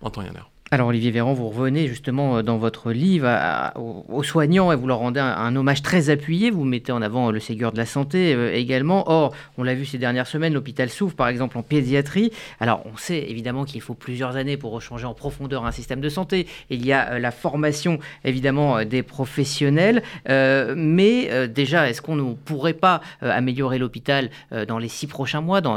en 0.00 0.10
temps 0.10 0.22
et 0.22 0.28
en 0.28 0.34
heure. 0.34 0.50
Alors 0.72 0.88
Olivier 0.88 1.10
Véran, 1.10 1.34
vous 1.34 1.50
revenez 1.50 1.86
justement 1.86 2.38
euh, 2.38 2.42
dans 2.42 2.56
votre 2.56 2.92
livre 2.92 3.28
aux, 3.76 4.22
soignants 4.22 4.72
et 4.72 4.76
vous 4.76 4.86
leur 4.86 5.00
rendez 5.00 5.20
un, 5.20 5.54
hommage 5.54 5.82
très 5.82 6.08
appuyé. 6.08 6.50
Vous 6.50 6.64
mettez 6.64 6.92
en 6.92 7.02
avant 7.02 7.30
le 7.30 7.40
Ségur 7.40 7.72
de 7.72 7.76
la 7.76 7.84
santé 7.84 8.32
euh, 8.32 8.54
également. 8.54 9.04
Or, 9.10 9.34
on 9.58 9.64
l'a 9.64 9.74
vu 9.74 9.84
ces 9.84 9.98
dernières 9.98 10.26
semaines, 10.26 10.54
l'hôpital 10.54 10.88
souffre 10.88 11.14
par 11.14 11.28
exemple 11.28 11.58
en 11.58 11.62
pédiatrie. 11.62 12.32
Alors 12.58 12.86
on 12.86 12.96
sait 12.96 13.18
évidemment 13.28 13.66
qu'il 13.66 13.82
faut 13.82 13.92
plusieurs 13.92 14.36
années 14.36 14.56
pour 14.56 14.80
changer 14.80 15.04
en 15.04 15.12
profondeur 15.12 15.66
un 15.66 15.72
système 15.72 16.00
de 16.00 16.08
santé. 16.08 16.46
Il 16.70 16.86
y 16.86 16.94
a 16.94 17.10
euh, 17.10 17.18
la 17.18 17.32
formation 17.32 17.98
évidemment 18.24 18.82
des 18.82 19.02
professionnels. 19.02 20.02
mais 20.26 21.48
déjà, 21.48 21.90
est-ce 21.90 22.00
qu'on 22.00 22.16
ne 22.16 22.32
pourrait 22.32 22.72
pas 22.72 23.02
améliorer 23.20 23.78
l'hôpital 23.78 24.30
dans 24.68 24.78
les 24.78 24.88
six 24.88 25.06
prochains 25.06 25.42
mois, 25.42 25.60
dans, 25.60 25.76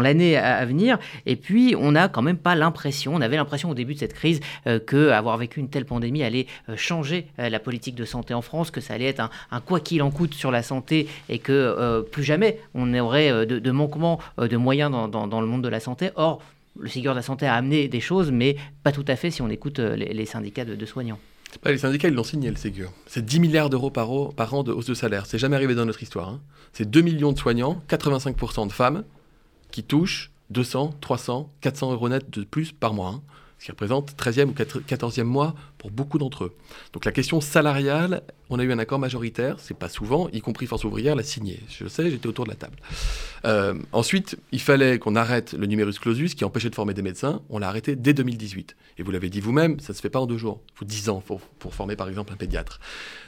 l'année 0.00 0.36
à, 0.36 0.64
venir? 0.66 0.98
Et 1.24 1.36
puis, 1.36 1.74
on 1.78 1.92
n'a 1.92 2.08
quand 2.08 2.22
même 2.22 2.36
pas 2.36 2.54
l'impression, 2.54 3.14
on 3.14 3.20
avait 3.20 3.36
l'impression 3.36 3.70
au 3.70 3.74
début 3.74 3.94
de 3.94 3.98
cette 3.98 4.09
crise 4.12 4.40
euh, 4.66 4.78
que 4.78 5.10
avoir 5.10 5.36
vécu 5.36 5.60
une 5.60 5.68
telle 5.68 5.84
pandémie 5.84 6.22
allait 6.22 6.46
euh, 6.68 6.76
changer 6.76 7.26
euh, 7.38 7.48
la 7.48 7.58
politique 7.58 7.94
de 7.94 8.04
santé 8.04 8.34
en 8.34 8.42
France, 8.42 8.70
que 8.70 8.80
ça 8.80 8.94
allait 8.94 9.06
être 9.06 9.30
un, 9.50 9.60
quoi 9.60 9.80
qu'il 9.80 10.02
en 10.02 10.10
coûte 10.10 10.34
sur 10.34 10.50
la 10.50 10.62
santé 10.62 11.08
et 11.28 11.38
que 11.38 12.02
plus 12.10 12.24
jamais 12.24 12.58
on 12.74 12.92
aurait 12.94 13.46
de, 13.46 13.58
de 13.58 13.70
manquement 13.70 14.18
de 14.38 14.56
moyens 14.56 14.90
dans, 14.90 15.40
le 15.40 15.46
monde 15.46 15.62
de 15.62 15.68
la 15.68 15.80
santé. 15.80 16.10
Or, 16.16 16.40
le 16.78 16.88
Ségur 16.88 17.12
de 17.12 17.16
la 17.16 17.22
santé 17.22 17.46
a 17.46 17.54
amené 17.54 17.88
des 17.88 18.00
choses, 18.00 18.30
mais 18.30 18.56
pas 18.82 18.92
tout 18.92 19.04
à 19.08 19.16
fait 19.16 19.30
si 19.30 19.42
on 19.42 19.48
écoute 19.48 19.78
les, 19.78 20.26
syndicats 20.26 20.64
de, 20.64 20.86
soignants. 20.86 21.18
les 21.64 21.78
syndicats, 21.78 22.08
ils 22.08 22.14
l'ont 22.14 22.24
signé, 22.24 22.50
le 22.50 22.56
Ségur. 22.56 22.92
C'est 23.06 23.24
10 23.24 23.40
milliards 23.40 23.70
d'euros 23.70 23.90
par, 23.90 24.10
an 24.10 24.62
de 24.62 24.72
hausse 24.72 24.86
de 24.86 24.94
salaire. 24.94 25.26
C'est 25.26 25.38
jamais 25.38 25.56
arrivé 25.56 25.74
dans 25.74 25.86
notre 25.86 26.02
histoire. 26.02 26.28
Hein. 26.28 26.40
C'est 26.72 26.88
2 26.88 27.00
millions 27.00 27.32
de 27.32 27.38
soignants, 27.38 27.82
85% 27.88 28.68
de 28.68 28.72
femmes, 28.72 29.04
qui 29.70 29.82
touchent 29.82 30.30
200, 30.50 30.94
300, 31.00 31.50
400 31.60 31.92
euros 31.92 32.08
net 32.08 32.30
de 32.30 32.42
plus 32.44 32.72
par 32.72 32.94
mois. 32.94 33.08
Hein 33.16 33.22
ce 33.60 33.66
qui 33.66 33.70
représente 33.70 34.12
13e 34.16 34.48
ou 34.48 34.52
14e 34.52 35.22
mois 35.24 35.54
pour 35.80 35.90
beaucoup 35.90 36.18
d'entre 36.18 36.44
eux. 36.44 36.52
Donc 36.92 37.06
la 37.06 37.10
question 37.10 37.40
salariale, 37.40 38.22
on 38.50 38.58
a 38.58 38.62
eu 38.64 38.70
un 38.70 38.78
accord 38.78 38.98
majoritaire, 38.98 39.56
c'est 39.58 39.76
pas 39.76 39.88
souvent, 39.88 40.28
y 40.30 40.42
compris 40.42 40.66
Force 40.66 40.84
ouvrière 40.84 41.16
l'a 41.16 41.22
signé. 41.22 41.60
Je 41.70 41.88
sais, 41.88 42.10
j'étais 42.10 42.26
autour 42.26 42.44
de 42.44 42.50
la 42.50 42.56
table. 42.56 42.76
Euh, 43.46 43.74
ensuite, 43.92 44.36
il 44.52 44.60
fallait 44.60 44.98
qu'on 44.98 45.16
arrête 45.16 45.54
le 45.54 45.66
numerus 45.66 45.98
clausus 45.98 46.34
qui 46.34 46.44
empêchait 46.44 46.68
de 46.68 46.74
former 46.74 46.92
des 46.92 47.00
médecins. 47.00 47.40
On 47.48 47.58
l'a 47.58 47.68
arrêté 47.68 47.96
dès 47.96 48.12
2018. 48.12 48.76
Et 48.98 49.02
vous 49.02 49.10
l'avez 49.10 49.30
dit 49.30 49.40
vous-même, 49.40 49.80
ça 49.80 49.94
se 49.94 50.02
fait 50.02 50.10
pas 50.10 50.20
en 50.20 50.26
deux 50.26 50.36
jours. 50.36 50.60
Il 50.74 50.78
faut 50.80 50.84
10 50.84 51.08
ans 51.08 51.22
pour, 51.26 51.40
pour 51.40 51.74
former 51.74 51.96
par 51.96 52.10
exemple 52.10 52.34
un 52.34 52.36
pédiatre. 52.36 52.78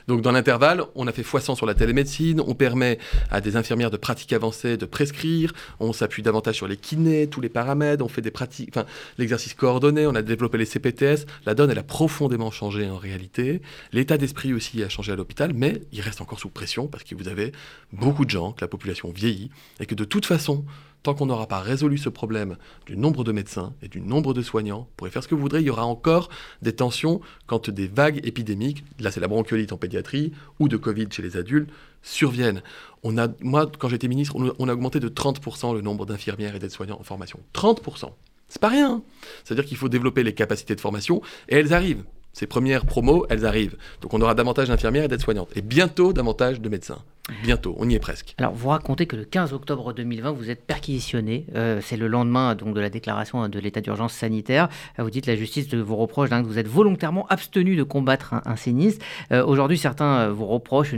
Donc 0.09 0.21
dans 0.21 0.33
l'intervalle, 0.33 0.83
on 0.95 1.07
a 1.07 1.13
fait 1.13 1.23
x100 1.23 1.57
sur 1.57 1.65
la 1.65 1.75
télémédecine, 1.75 2.43
on 2.47 2.55
permet 2.55 2.99
à 3.31 3.41
des 3.41 3.57
infirmières 3.57 3.91
de 3.91 3.97
pratique 3.97 4.33
avancée 4.33 4.77
de 4.77 4.85
prescrire, 4.85 5.53
on 5.81 5.93
s'appuie 5.93 6.23
davantage 6.23 6.57
sur 6.57 6.67
les 6.67 6.77
kinés, 6.77 7.29
tous 7.29 7.41
les 7.41 7.49
paramètres, 7.49 8.05
on 8.05 8.09
fait 8.09 8.21
des 8.21 8.31
pratiques, 8.31 8.71
enfin 8.75 8.87
l'exercice 9.17 9.55
coordonné, 9.55 10.07
on 10.07 10.15
a 10.15 10.23
développé 10.23 10.59
les 10.59 10.67
CPTS, 10.67 11.27
la 11.47 11.55
donne 11.55 11.71
elle 11.71 11.79
a 11.79 11.85
profondément 11.85 12.42
changé 12.51 12.89
en 12.89 12.97
réalité, 12.97 13.63
l'état 13.93 14.19
d'esprit 14.19 14.53
aussi 14.53 14.83
a 14.83 14.89
changé 14.89 15.13
à 15.13 15.17
l'hôpital, 15.17 15.53
mais 15.55 15.83
il 15.93 16.01
reste 16.01 16.21
encore 16.21 16.41
sous 16.41 16.49
pression 16.49 16.89
parce 16.89 17.05
que 17.05 17.15
vous 17.15 17.29
avez 17.29 17.53
beaucoup 17.93 18.25
de 18.25 18.31
gens, 18.31 18.53
que 18.53 18.61
la 18.61 18.69
population 18.69 19.11
vieillit 19.11 19.51
et 19.81 19.87
que 19.87 19.95
de 19.95 20.05
toute 20.05 20.27
façon, 20.27 20.65
tant 21.03 21.15
qu'on 21.15 21.27
n'aura 21.27 21.47
pas 21.47 21.61
résolu 21.61 21.99
ce 21.99 22.09
problème 22.09 22.57
du 22.87 22.97
nombre 22.97 23.25
de 23.25 23.33
médecins 23.33 23.75
et 23.83 23.89
du 23.89 24.01
nombre 24.01 24.35
de 24.35 24.43
soignants, 24.43 24.81
vous 24.81 24.95
pourrez 24.97 25.11
faire 25.11 25.23
ce 25.23 25.29
que 25.29 25.35
vous 25.35 25.41
voudrez, 25.41 25.61
il 25.61 25.67
y 25.67 25.71
aura 25.71 25.85
encore 25.85 26.29
des 26.63 26.73
tensions 26.73 27.21
quand 27.47 27.71
des 27.71 27.87
vagues 27.87 28.21
épidémiques, 28.25 28.85
là 28.99 29.11
c'est 29.11 29.21
la 29.21 29.29
bronchiolite 29.29 29.73
en 29.73 29.77
pédiatrie, 29.77 30.33
ou 30.59 30.69
de 30.69 30.77
Covid 30.77 31.09
chez 31.11 31.23
les 31.23 31.37
adultes, 31.37 31.71
surviennent. 32.03 32.63
On 33.03 33.19
a, 33.19 33.29
moi, 33.41 33.71
quand 33.79 33.89
j'étais 33.89 34.09
ministre, 34.09 34.35
on 34.37 34.69
a 34.69 34.73
augmenté 34.73 35.01
de 35.01 35.09
30% 35.09 35.75
le 35.75 35.81
nombre 35.81 36.07
d'infirmières 36.07 36.55
et 36.55 36.59
d'aides-soignants 36.59 36.99
en 36.99 37.05
formation. 37.05 37.41
30% 37.55 38.11
C'est 38.49 38.61
pas 38.61 38.69
rien. 38.69 39.03
C'est-à-dire 39.45 39.65
qu'il 39.65 39.77
faut 39.77 39.89
développer 39.89 40.23
les 40.23 40.35
capacités 40.35 40.75
de 40.75 40.81
formation, 40.81 41.23
et 41.49 41.57
elles 41.57 41.73
arrivent. 41.73 42.05
Ces 42.33 42.47
premières 42.47 42.87
promos, 42.87 43.27
elles 43.29 43.47
arrivent. 43.47 43.77
Donc 44.01 44.15
on 44.15 44.21
aura 44.21 44.35
davantage 44.35 44.69
d'infirmières 44.69 45.05
et 45.05 45.09
d'aides-soignantes. 45.09 45.51
Et 45.57 45.63
bientôt 45.63 46.13
davantage 46.13 46.61
de 46.61 46.69
médecins. 46.69 46.99
Bientôt, 47.45 47.77
on 47.79 47.89
y 47.89 47.95
est 47.95 48.01
presque. 48.01 48.35
Alors 48.39 48.53
vous 48.53 48.69
racontez 48.69 49.07
que 49.07 49.15
le 49.15 49.25
15 49.25 49.53
octobre 49.53 49.93
2020, 49.93 50.33
vous 50.33 50.51
êtes 50.51 50.67
perquisitionné. 50.67 51.47
Euh, 51.55 51.81
c'est 51.81 51.97
le 51.97 52.09
lendemain 52.09 52.57
donc, 52.57 52.75
de 52.75 52.81
la 52.81 52.91
déclaration 52.91 53.49
de 53.49 53.59
l'état 53.61 53.81
d'urgence 53.81 54.13
sanitaire. 54.13 54.69
Euh, 54.99 55.05
vous 55.05 55.11
dites 55.11 55.27
la 55.27 55.37
justice 55.37 55.73
vous 55.73 55.97
reproche 55.97 56.31
que 56.31 56.43
vous 56.43 56.59
êtes 56.59 56.67
volontairement 56.67 57.27
abstenu 57.29 57.77
de 57.77 57.85
combattre 57.85 58.35
un, 58.45 58.57
sinistre. 58.57 59.05
Euh, 59.31 59.45
aujourd'hui, 59.45 59.79
certains 59.79 60.31
vous 60.31 60.47
reprochent 60.47 60.95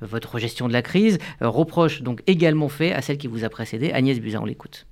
votre 0.00 0.38
gestion 0.38 0.66
de 0.66 0.72
la 0.72 0.82
crise. 0.82 1.18
reproche 1.40 2.02
donc 2.02 2.22
également 2.26 2.68
fait 2.68 2.92
à 2.92 3.00
celle 3.00 3.18
qui 3.18 3.28
vous 3.28 3.44
a 3.44 3.48
précédé, 3.48 3.92
Agnès 3.92 4.18
Buzyn. 4.18 4.40
On 4.40 4.46
l'écoute. 4.46 4.86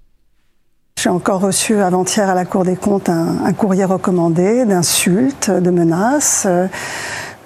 J'ai 0.99 1.11
encore 1.11 1.41
reçu 1.41 1.79
avant-hier 1.81 2.29
à 2.29 2.35
la 2.35 2.47
Cour 2.47 2.65
des 2.65 2.75
comptes 2.75 3.11
un, 3.11 3.53
courrier 3.53 3.85
recommandé 3.85 4.65
d'insultes, 4.65 5.51
de 5.51 5.71
menaces. 5.71 6.49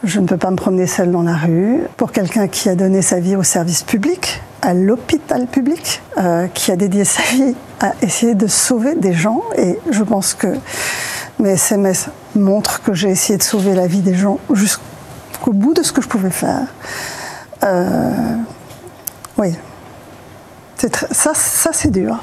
Je 0.05 0.21
ne 0.21 0.27
peux 0.27 0.37
pas 0.37 0.53
me 0.53 0.57
promener 0.57 0.87
seule 0.87 1.11
dans 1.11 1.23
la 1.23 1.35
rue. 1.35 1.81
Pour 1.97 2.13
quelqu'un 2.13 2.47
qui 2.47 2.69
a 2.69 2.77
donné 2.77 3.03
sa 3.03 3.19
vie 3.19 3.35
au 3.35 3.43
service 3.43 3.83
public, 3.83 4.41
à 4.63 4.73
l'hôpital 4.73 5.49
public, 5.49 6.01
euh, 6.17 6.47
qui 6.47 6.71
a 6.71 6.77
dédié 6.77 7.05
sa 7.05 7.23
vie 7.23 7.55
à 7.81 7.93
essayer 8.03 8.35
de 8.35 8.47
sauver 8.47 8.95
des 8.95 9.13
gens, 9.13 9.43
et 9.59 9.79
je 9.91 10.05
pense 10.05 10.33
que 10.33 10.55
mes 11.41 11.51
SMS 11.51 12.09
montrent 12.37 12.83
que 12.83 12.95
j'ai 12.95 13.11
essayé 13.11 13.37
de 13.37 13.43
sauver 13.43 13.75
la 13.75 13.89
vie 13.89 14.01
des 14.01 14.15
gens 14.15 14.39
jusqu'au 14.53 15.53
bout 15.53 15.75
de 15.75 15.83
ce 15.83 15.93
que 15.93 16.01
je 16.01 16.09
pouvais 16.09 16.31
faire. 16.31 16.69
Euh, 17.65 18.37
oui, 19.37 19.55
ça, 21.11 21.35
ça 21.35 21.71
c'est 21.73 21.91
dur. 21.91 22.23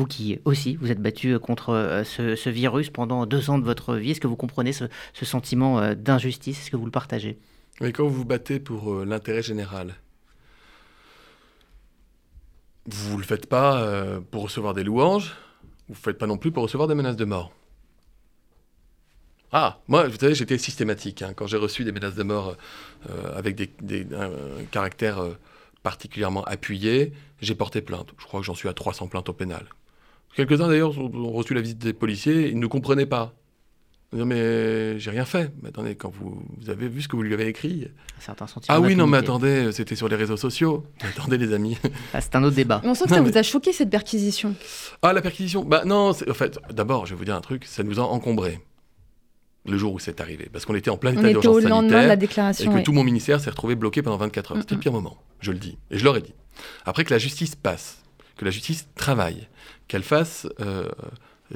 Vous 0.00 0.06
qui 0.06 0.40
aussi, 0.46 0.76
vous 0.76 0.90
êtes 0.90 1.02
battu 1.02 1.38
contre 1.38 1.74
euh, 1.74 2.04
ce, 2.04 2.48
virus 2.48 2.88
pendant 2.88 3.26
deux 3.26 3.50
ans 3.50 3.58
de 3.58 3.64
votre 3.66 3.96
vie, 3.96 4.12
est-ce 4.12 4.20
que 4.20 4.26
vous 4.26 4.34
comprenez 4.34 4.72
ce, 4.72 4.86
sentiment 5.22 5.78
euh, 5.78 5.94
d'injustice? 5.94 6.58
Est-ce 6.58 6.70
que 6.70 6.76
vous 6.78 6.86
le 6.86 6.90
partagez? 6.90 7.38
Mais 7.82 7.92
quand 7.92 8.04
vous 8.04 8.14
vous 8.14 8.24
battez 8.24 8.60
pour 8.60 8.94
euh, 8.94 9.04
l'intérêt 9.04 9.42
général, 9.42 9.94
vous 12.86 13.12
ne 13.12 13.18
le 13.18 13.24
faites 13.24 13.44
pas 13.44 13.86
pour 14.30 14.44
recevoir 14.44 14.72
des 14.72 14.84
louanges, 14.84 15.36
vous 15.88 15.92
ne 15.92 15.96
le 15.96 16.00
faites 16.02 16.16
pas 16.16 16.26
non 16.26 16.38
plus 16.38 16.50
pour 16.50 16.62
recevoir 16.62 16.88
des 16.88 16.94
menaces 16.94 17.16
de 17.16 17.26
mort. 17.26 17.52
Ah, 19.52 19.80
moi, 19.86 20.08
vous 20.08 20.16
savez, 20.16 20.34
j'étais 20.34 20.56
systématique. 20.56 21.20
Hein. 21.20 21.34
Quand 21.36 21.46
j'ai 21.46 21.58
reçu 21.58 21.84
des 21.84 21.92
menaces 21.92 22.14
de 22.14 22.22
mort 22.22 22.56
avec 23.36 23.54
des, 23.54 23.70
des 23.82 24.06
caractères 24.70 25.22
particulièrement 25.82 26.42
appuyés, 26.44 27.12
j'ai 27.42 27.54
porté 27.54 27.82
plainte. 27.82 28.14
Je 28.18 28.24
crois 28.24 28.40
que 28.40 28.46
j'en 28.46 28.54
suis 28.54 28.68
à 28.70 28.72
300 28.72 29.08
plaintes 29.08 29.28
au 29.28 29.34
pénal. 29.34 29.66
Quelques-uns 30.34 30.68
d'ailleurs 30.68 30.96
ont 30.98 31.32
reçu 31.32 31.54
la 31.54 31.60
visite 31.60 31.78
des 31.78 31.92
policiers, 31.92 32.48
ils 32.48 32.58
ne 32.58 32.66
comprenaient 32.66 33.06
pas. 33.06 33.34
Non 34.12 34.24
mais 34.26 34.98
j'ai 34.98 35.10
rien 35.10 35.24
fait. 35.24 35.52
Mais 35.62 35.68
attendez, 35.68 35.94
quand 35.94 36.10
vous, 36.10 36.42
avez 36.68 36.88
vu 36.88 37.02
ce 37.02 37.08
que 37.08 37.14
vous 37.14 37.22
lui 37.22 37.32
avez 37.32 37.46
écrit? 37.46 37.88
Ah 38.68 38.80
oui, 38.80 38.96
non 38.96 39.06
mais 39.06 39.18
attendez, 39.18 39.70
c'était 39.72 39.94
sur 39.94 40.08
les 40.08 40.16
réseaux 40.16 40.36
sociaux. 40.36 40.84
attendez 41.00 41.38
les 41.38 41.52
amis. 41.52 41.78
Ah, 42.12 42.20
c'est 42.20 42.34
un 42.34 42.42
autre 42.42 42.56
débat. 42.56 42.80
on 42.84 42.94
sent 42.94 43.04
que 43.04 43.10
ça 43.10 43.20
vous 43.20 43.38
a 43.38 43.42
choqué 43.42 43.72
cette 43.72 43.90
perquisition. 43.90 44.54
Ah 45.02 45.12
la 45.12 45.22
perquisition 45.22 45.64
Bah 45.64 45.84
non, 45.84 46.10
en 46.10 46.34
fait, 46.34 46.58
d'abord 46.72 47.06
je 47.06 47.14
vais 47.14 47.18
vous 47.18 47.24
dire 47.24 47.36
un 47.36 47.40
truc, 47.40 47.64
ça 47.66 47.84
nous 47.84 48.00
a 48.00 48.02
encombré 48.02 48.58
le 49.66 49.78
jour 49.78 49.92
où 49.92 49.98
c'est 49.98 50.20
arrivé. 50.20 50.48
Parce 50.52 50.64
qu'on 50.64 50.74
était 50.74 50.90
en 50.90 50.96
plein 50.96 51.12
état 51.12 51.28
d'urgence 51.28 51.62
sanitaire. 51.62 52.08
la 52.08 52.16
déclaration, 52.16 52.72
et 52.72 52.80
que 52.80 52.84
tout 52.84 52.92
mon 52.92 53.04
ministère 53.04 53.40
s'est 53.40 53.50
retrouvé 53.50 53.76
bloqué 53.76 54.02
pendant 54.02 54.16
24 54.16 54.52
heures. 54.52 54.58
C'était 54.60 54.74
le 54.74 54.80
pire 54.80 54.92
moment, 54.92 55.18
je 55.40 55.52
le 55.52 55.58
dis. 55.58 55.78
Et 55.90 55.98
je 55.98 56.04
leur 56.04 56.16
ai 56.16 56.22
dit. 56.22 56.34
Après 56.84 57.04
que 57.04 57.12
la 57.12 57.18
justice 57.18 57.54
passe, 57.54 58.02
que 58.40 58.46
la 58.46 58.50
justice 58.50 58.88
travaille, 58.94 59.48
qu'elle 59.86 60.02
fasse 60.02 60.48
euh, 60.60 60.88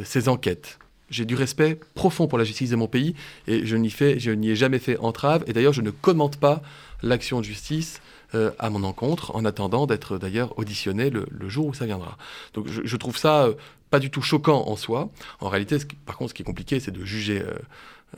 ses 0.04 0.28
enquêtes. 0.28 0.78
J'ai 1.08 1.24
du 1.24 1.34
respect 1.34 1.80
profond 1.94 2.26
pour 2.26 2.36
la 2.36 2.44
justice 2.44 2.68
de 2.68 2.76
mon 2.76 2.88
pays 2.88 3.14
et 3.46 3.64
je 3.64 3.76
n'y 3.76 3.88
fais, 3.88 4.20
je 4.20 4.30
n'y 4.30 4.50
ai 4.50 4.56
jamais 4.56 4.78
fait 4.78 4.98
entrave. 4.98 5.44
Et 5.46 5.54
d'ailleurs, 5.54 5.72
je 5.72 5.80
ne 5.80 5.90
commente 5.90 6.36
pas 6.36 6.60
l'action 7.04 7.40
de 7.40 7.44
justice 7.44 8.00
euh, 8.34 8.50
à 8.58 8.70
mon 8.70 8.82
encontre, 8.82 9.34
en 9.36 9.44
attendant 9.44 9.86
d'être 9.86 10.18
d'ailleurs 10.18 10.58
auditionné 10.58 11.10
le, 11.10 11.26
jour 11.48 11.66
où 11.66 11.74
ça 11.74 11.86
viendra. 11.86 12.16
Donc 12.54 12.66
je, 12.68 12.96
trouve 12.96 13.16
ça 13.16 13.44
euh, 13.44 13.54
pas 13.90 14.00
du 14.00 14.10
tout 14.10 14.22
choquant 14.22 14.66
en 14.66 14.76
soi. 14.76 15.10
En 15.40 15.48
réalité, 15.48 15.76
par 16.06 16.16
contre, 16.16 16.30
ce 16.30 16.34
qui 16.34 16.42
est 16.42 16.46
compliqué, 16.46 16.80
c'est 16.80 16.90
de 16.90 17.04
juger 17.04 17.42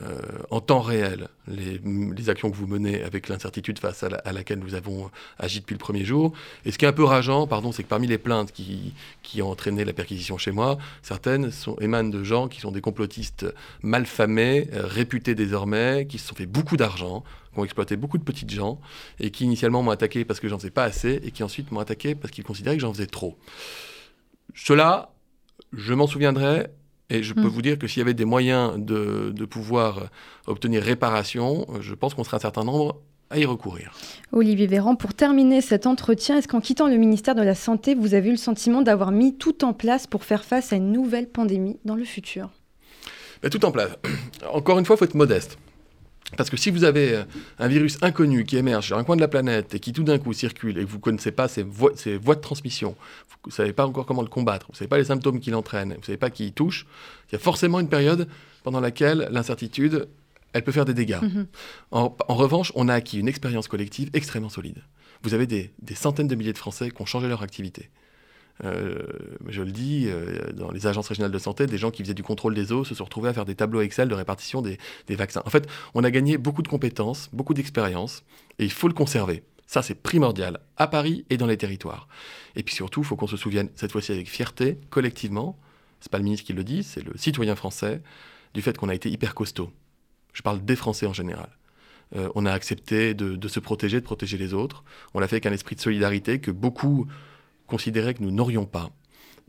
euh, 0.03 0.19
en 0.51 0.61
temps 0.61 0.81
réel 0.81 1.27
les, 1.47 2.29
actions 2.29 2.51
que 2.51 2.55
vous 2.55 2.67
menez 2.67 3.01
avec 3.03 3.29
l'incertitude 3.29 3.79
face 3.79 4.03
à, 4.03 4.09
la, 4.09 4.17
à, 4.17 4.31
laquelle 4.31 4.59
nous 4.59 4.75
avons 4.75 5.09
agi 5.39 5.61
depuis 5.61 5.73
le 5.73 5.79
premier 5.79 6.03
jour. 6.03 6.33
Et 6.65 6.71
ce 6.71 6.77
qui 6.77 6.85
est 6.85 6.87
un 6.87 6.93
peu 6.93 7.03
rageant, 7.03 7.47
pardon, 7.47 7.71
c'est 7.71 7.83
que 7.83 7.87
parmi 7.87 8.05
les 8.05 8.17
plaintes 8.17 8.51
qui, 8.51 8.93
qui, 9.23 9.41
ont 9.41 9.49
entraîné 9.49 9.85
la 9.85 9.93
perquisition 9.93 10.37
chez 10.37 10.51
moi, 10.51 10.77
certaines 11.01 11.51
sont, 11.51 11.77
émanent 11.79 12.09
de 12.09 12.23
gens 12.23 12.47
qui 12.47 12.59
sont 12.59 12.71
des 12.71 12.81
complotistes 12.81 13.45
malfamés, 13.81 14.69
euh, 14.73 14.85
réputés 14.85 15.35
désormais, 15.35 16.05
qui 16.07 16.19
se 16.19 16.27
sont 16.27 16.35
fait 16.35 16.45
beaucoup 16.45 16.77
d'argent, 16.77 17.23
qui 17.57 17.61
ont 17.61 17.65
exploité 17.65 17.97
beaucoup 17.97 18.17
de 18.17 18.23
petites 18.23 18.51
gens, 18.51 18.79
et 19.19 19.31
qui 19.31 19.45
initialement 19.45 19.81
m'ont 19.81 19.91
attaqué 19.91 20.25
parce 20.25 20.39
que 20.39 20.47
j'en 20.47 20.57
faisais 20.57 20.71
pas 20.71 20.83
assez, 20.83 21.19
et 21.23 21.31
qui 21.31 21.43
ensuite 21.43 21.71
m'ont 21.71 21.79
attaqué 21.79 22.13
parce 22.15 22.31
qu'ils 22.31 22.43
considéraient 22.43 22.77
que 22.77 22.81
j'en 22.81 22.93
faisais 22.93 23.07
trop. 23.07 23.37
Cela, 24.55 25.11
je 25.73 25.93
m'en 25.93 26.07
souviendrai 26.07 26.67
et 27.09 27.23
je 27.23 27.33
peux 27.33 27.41
mm. 27.41 27.47
vous 27.47 27.61
dire 27.61 27.79
que 27.79 27.87
s'il 27.87 27.99
y 27.99 28.01
avait 28.01 28.13
des 28.13 28.25
moyens 28.25 28.73
de, 28.77 29.31
de 29.35 29.45
pouvoir 29.45 30.09
obtenir 30.45 30.83
réparation, 30.83 31.65
je 31.81 31.93
pense 31.95 32.13
qu'on 32.13 32.23
serait 32.23 32.37
un 32.37 32.41
certain 32.41 32.63
nombre 32.63 33.01
à 33.29 33.37
y 33.39 33.45
recourir. 33.45 33.91
Olivier 34.31 34.67
Véran, 34.67 34.95
pour 34.95 35.13
terminer 35.13 35.61
cet 35.61 35.85
entretien, 35.85 36.37
est-ce 36.37 36.47
qu'en 36.47 36.61
quittant 36.61 36.87
le 36.87 36.95
ministère 36.95 37.35
de 37.35 37.41
la 37.41 37.55
Santé, 37.55 37.95
vous 37.95 38.13
avez 38.13 38.29
eu 38.29 38.31
le 38.31 38.37
sentiment 38.37 38.81
d'avoir 38.81 39.11
mis 39.11 39.35
tout 39.35 39.65
en 39.65 39.73
place 39.73 40.07
pour 40.07 40.23
faire 40.23 40.45
face 40.45 40.71
à 40.71 40.77
une 40.77 40.91
nouvelle 40.91 41.27
pandémie 41.27 41.79
dans 41.83 41.95
le 41.95 42.05
futur? 42.05 42.49
Ben, 43.41 43.49
Tout 43.49 43.63
en 43.65 43.71
place. 43.71 43.91
Encore 44.51 44.79
une 44.79 44.85
fois, 44.85 44.95
il 44.95 44.99
faut 44.99 45.05
être 45.05 45.15
modeste. 45.15 45.57
Parce 46.35 46.49
que 46.49 46.57
si 46.57 46.71
vous 46.71 46.83
avez 46.83 47.13
euh, 47.13 47.23
un 47.57 47.67
virus 47.67 47.97
inconnu 48.01 48.43
qui 48.43 48.57
émerge 48.57 48.87
sur 48.87 48.97
un 48.97 49.03
coin 49.03 49.15
de 49.15 49.21
la 49.21 49.29
planète 49.29 49.73
et 49.75 49.79
qui 49.79 49.93
tout 49.93 50.03
d'un 50.03 50.17
coup 50.17 50.33
circule 50.33 50.77
et 50.77 50.83
que 50.83 50.89
vous 50.89 50.97
ne 50.97 51.01
connaissez 51.01 51.31
pas 51.31 51.47
ses 51.47 51.63
voies, 51.63 51.91
ses 51.95 52.17
voies, 52.17 52.35
de 52.35 52.41
transmission, 52.41 52.95
vous 53.29 53.49
ne 53.49 53.51
savez 53.51 53.71
pas 53.71 53.85
encore 53.85 54.05
comment 54.05 54.21
le 54.21 54.27
combattre, 54.27 54.65
vous 54.67 54.73
ne 54.73 54.77
savez 54.77 54.89
pas 54.89 54.97
les 54.97 55.05
symptômes 55.05 55.39
qu'il 55.39 55.55
entraîne, 55.55 55.93
vous 55.93 55.99
ne 56.01 56.05
savez 56.05 56.17
pas 56.17 56.29
qui 56.29 56.47
il 56.47 56.51
touche, 56.53 56.85
il 57.29 57.33
y 57.33 57.35
a 57.37 57.39
forcément 57.39 57.79
une 57.79 57.87
période 57.87 58.27
pendant 58.63 58.81
laquelle 58.81 59.29
l'incertitude, 59.31 60.09
elle 60.51 60.63
peut 60.63 60.73
faire 60.73 60.85
des 60.85 60.93
dégâts. 60.93 61.21
Mm 61.21 61.27
-hmm. 61.27 61.45
en, 61.91 62.17
en, 62.27 62.35
revanche, 62.35 62.71
on 62.75 62.89
a 62.89 62.93
acquis 62.93 63.19
une 63.19 63.29
expérience 63.29 63.67
collective 63.69 64.09
extrêmement 64.13 64.49
solide. 64.49 64.83
Vous 65.23 65.33
avez 65.33 65.47
des, 65.47 65.71
des 65.81 65.95
centaines 65.95 66.27
de 66.27 66.35
milliers 66.35 66.53
de 66.53 66.57
Français 66.57 66.91
qui 66.91 67.01
ont 67.01 67.05
changé 67.05 67.27
leur 67.27 67.41
activité. 67.41 67.89
Euh, 68.63 69.03
je 69.47 69.61
le 69.61 69.71
dis, 69.71 70.05
euh, 70.07 70.51
dans 70.53 70.71
les 70.71 70.87
agences 70.87 71.07
régionales 71.07 71.31
de 71.31 71.37
santé, 71.37 71.67
des 71.67 71.77
gens 71.77 71.91
qui 71.91 72.03
faisaient 72.03 72.13
du 72.13 72.23
contrôle 72.23 72.55
des 72.55 72.71
eaux 72.71 72.83
se 72.83 72.95
sont 72.95 73.03
retrouvés 73.03 73.29
à 73.29 73.33
faire 73.33 73.45
des 73.45 73.55
tableaux 73.55 73.81
Excel 73.81 74.07
de 74.07 74.15
répartition 74.15 74.61
des, 74.61 74.77
vaccins. 75.09 75.43
En 75.45 75.49
fait, 75.49 75.67
on 75.93 76.03
a 76.03 76.11
gagné 76.11 76.37
beaucoup 76.37 76.61
de 76.61 76.67
compétences, 76.67 77.29
beaucoup 77.33 77.53
d'expérience, 77.53 78.23
et 78.59 78.65
il 78.65 78.71
faut 78.71 78.87
le 78.87 78.93
conserver. 78.93 79.43
Ça, 79.67 79.81
c'est 79.81 79.95
primordial, 79.95 80.59
à 80.77 80.87
Paris 80.87 81.25
et 81.29 81.37
dans 81.37 81.45
les 81.45 81.57
territoires. 81.57 82.07
Et 82.55 82.63
puis 82.63 82.73
surtout, 82.73 83.01
il 83.01 83.05
faut 83.05 83.15
qu'on 83.15 83.27
se 83.27 83.37
souvienne, 83.37 83.69
cette 83.75 83.91
fois-ci 83.91 84.11
avec 84.11 84.29
fierté, 84.29 84.79
collectivement, 84.89 85.59
c'est 85.99 86.11
pas 86.11 86.17
le 86.17 86.23
ministre 86.23 86.45
qui 86.45 86.53
le 86.53 86.63
dit, 86.63 86.83
c'est 86.83 87.03
le 87.03 87.17
citoyen 87.17 87.55
français, 87.55 88.01
du 88.53 88.61
fait 88.61 88.77
qu'on 88.77 88.89
a 88.89 88.95
été 88.95 89.09
hyper 89.09 89.35
costaud. 89.35 89.71
Je 90.33 90.41
parle 90.41 90.63
des 90.63 90.75
Français 90.75 91.05
en 91.05 91.13
général. 91.13 91.49
Euh, 92.15 92.29
on 92.35 92.45
a 92.45 92.51
accepté 92.53 93.13
de, 93.13 93.35
de, 93.35 93.47
se 93.47 93.59
protéger, 93.59 93.99
de 93.99 94.05
protéger 94.05 94.37
les 94.37 94.53
autres. 94.53 94.83
On 95.13 95.19
l'a 95.19 95.27
fait 95.27 95.35
avec 95.35 95.47
un 95.47 95.51
esprit 95.51 95.75
de 95.75 95.81
solidarité 95.81 96.39
que 96.39 96.51
beaucoup 96.51 97.07
considéraient 97.67 98.13
que 98.13 98.23
nous 98.23 98.31
n'aurions 98.31 98.65
pas. 98.65 98.89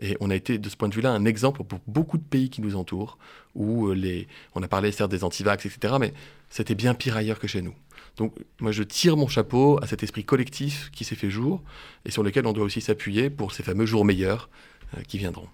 Et 0.00 0.16
on 0.20 0.30
a 0.30 0.36
été, 0.36 0.58
de 0.58 0.68
ce 0.68 0.76
point 0.76 0.88
de 0.88 0.94
vue-là, 0.94 1.10
un 1.10 1.24
exemple 1.24 1.64
pour 1.64 1.80
beaucoup 1.86 2.18
de 2.18 2.22
pays 2.22 2.50
qui 2.50 2.60
nous 2.60 2.76
entourent, 2.76 3.18
où 3.54 3.90
les, 3.92 4.28
on 4.54 4.62
a 4.62 4.68
parlé 4.68 4.92
certes 4.92 5.10
des 5.10 5.24
antivax, 5.24 5.66
etc., 5.66 5.94
mais 5.98 6.12
c'était 6.50 6.76
bien 6.76 6.94
pire 6.94 7.16
ailleurs 7.16 7.40
que 7.40 7.48
chez 7.48 7.62
nous. 7.62 7.74
Donc 8.16 8.34
moi, 8.60 8.70
je 8.70 8.84
tire 8.84 9.16
mon 9.16 9.26
chapeau 9.26 9.82
à 9.82 9.86
cet 9.86 10.02
esprit 10.02 10.24
collectif 10.24 10.90
qui 10.92 11.04
s'est 11.04 11.16
fait 11.16 11.30
jour, 11.30 11.62
et 12.04 12.10
sur 12.10 12.22
lequel 12.22 12.46
on 12.46 12.52
doit 12.52 12.64
aussi 12.64 12.80
s'appuyer 12.80 13.28
pour 13.28 13.52
ces 13.52 13.62
fameux 13.62 13.86
jours 13.86 14.04
meilleurs 14.04 14.48
euh, 14.96 15.02
qui 15.02 15.18
viendront. 15.18 15.48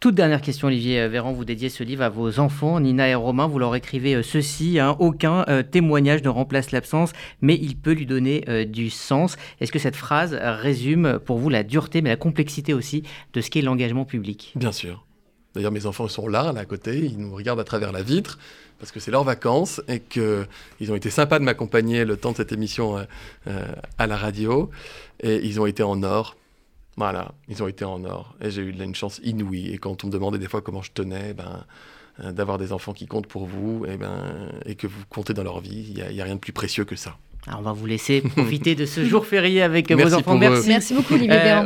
Toute 0.00 0.14
dernière 0.14 0.42
question, 0.42 0.68
Olivier 0.68 1.08
Véran, 1.08 1.32
vous 1.32 1.46
dédiez 1.46 1.70
ce 1.70 1.82
livre 1.82 2.02
à 2.02 2.10
vos 2.10 2.38
enfants, 2.38 2.78
Nina 2.78 3.08
et 3.08 3.14
Romain, 3.14 3.46
vous 3.46 3.58
leur 3.58 3.74
écrivez 3.74 4.22
ceci, 4.22 4.78
hein, 4.78 4.96
aucun 4.98 5.46
euh, 5.48 5.62
témoignage 5.62 6.22
ne 6.22 6.28
remplace 6.28 6.72
l'absence, 6.72 7.12
mais 7.40 7.54
il 7.54 7.76
peut 7.76 7.92
lui 7.92 8.04
donner 8.04 8.44
euh, 8.48 8.66
du 8.66 8.90
sens. 8.90 9.36
Est-ce 9.60 9.72
que 9.72 9.78
cette 9.78 9.96
phrase 9.96 10.36
résume 10.40 11.18
pour 11.24 11.38
vous 11.38 11.48
la 11.48 11.62
dureté, 11.62 12.02
mais 12.02 12.10
la 12.10 12.16
complexité 12.16 12.74
aussi 12.74 13.02
de 13.32 13.40
ce 13.40 13.48
qu'est 13.48 13.62
l'engagement 13.62 14.04
public? 14.04 14.52
Bien 14.56 14.72
sûr. 14.72 15.06
D'ailleurs, 15.54 15.72
mes 15.72 15.86
enfants 15.86 16.08
sont 16.08 16.26
là, 16.26 16.52
là, 16.52 16.60
à 16.60 16.64
côté, 16.64 16.98
ils 16.98 17.16
nous 17.16 17.32
regardent 17.32 17.60
à 17.60 17.64
travers 17.64 17.92
la 17.92 18.02
vitre, 18.02 18.38
parce 18.80 18.90
que 18.90 18.98
c'est 18.98 19.12
leurs 19.12 19.24
vacances, 19.24 19.80
et 19.86 20.00
qu'ils 20.00 20.90
ont 20.90 20.96
été 20.96 21.10
sympas 21.10 21.38
de 21.38 21.44
m'accompagner 21.44 22.04
le 22.04 22.16
temps 22.16 22.32
de 22.32 22.36
cette 22.36 22.52
émission 22.52 22.98
euh, 22.98 23.04
euh, 23.46 23.64
à 23.96 24.06
la 24.06 24.16
radio, 24.16 24.70
et 25.20 25.36
ils 25.46 25.60
ont 25.60 25.66
été 25.66 25.82
en 25.82 26.02
or, 26.02 26.36
voilà, 26.96 27.32
ils 27.48 27.62
ont 27.62 27.68
été 27.68 27.84
en 27.84 28.04
or. 28.04 28.34
Et 28.40 28.50
j'ai 28.50 28.62
eu 28.62 28.70
une 28.70 28.94
chance 28.94 29.20
inouïe. 29.24 29.70
Et 29.72 29.78
quand 29.78 30.04
on 30.04 30.08
me 30.08 30.12
demandait 30.12 30.38
des 30.38 30.48
fois 30.48 30.62
comment 30.62 30.82
je 30.82 30.92
tenais, 30.92 31.34
ben, 31.34 31.64
euh, 32.22 32.32
d'avoir 32.32 32.58
des 32.58 32.72
enfants 32.72 32.92
qui 32.92 33.06
comptent 33.06 33.26
pour 33.26 33.44
vous 33.44 33.84
et, 33.86 33.96
ben, 33.96 34.52
et 34.66 34.76
que 34.76 34.86
vous 34.86 35.02
comptez 35.08 35.34
dans 35.34 35.42
leur 35.42 35.60
vie, 35.60 35.86
il 35.88 35.94
n'y 35.94 36.20
a, 36.20 36.22
a, 36.22 36.24
rien 36.24 36.36
de 36.36 36.40
plus 36.40 36.52
précieux 36.52 36.84
que 36.84 36.94
ça. 36.94 37.16
Alors 37.46 37.60
on 37.60 37.62
va 37.62 37.72
vous 37.72 37.86
laisser 37.86 38.20
profiter 38.20 38.74
de 38.74 38.86
ce 38.86 39.04
jour 39.04 39.26
férié 39.26 39.62
avec 39.62 39.90
vos 39.90 40.14
enfants. 40.14 40.38
Merci. 40.38 40.68
Merci 40.68 40.94
beaucoup, 40.94 41.14
Olivier 41.14 41.32
euh, 41.32 41.62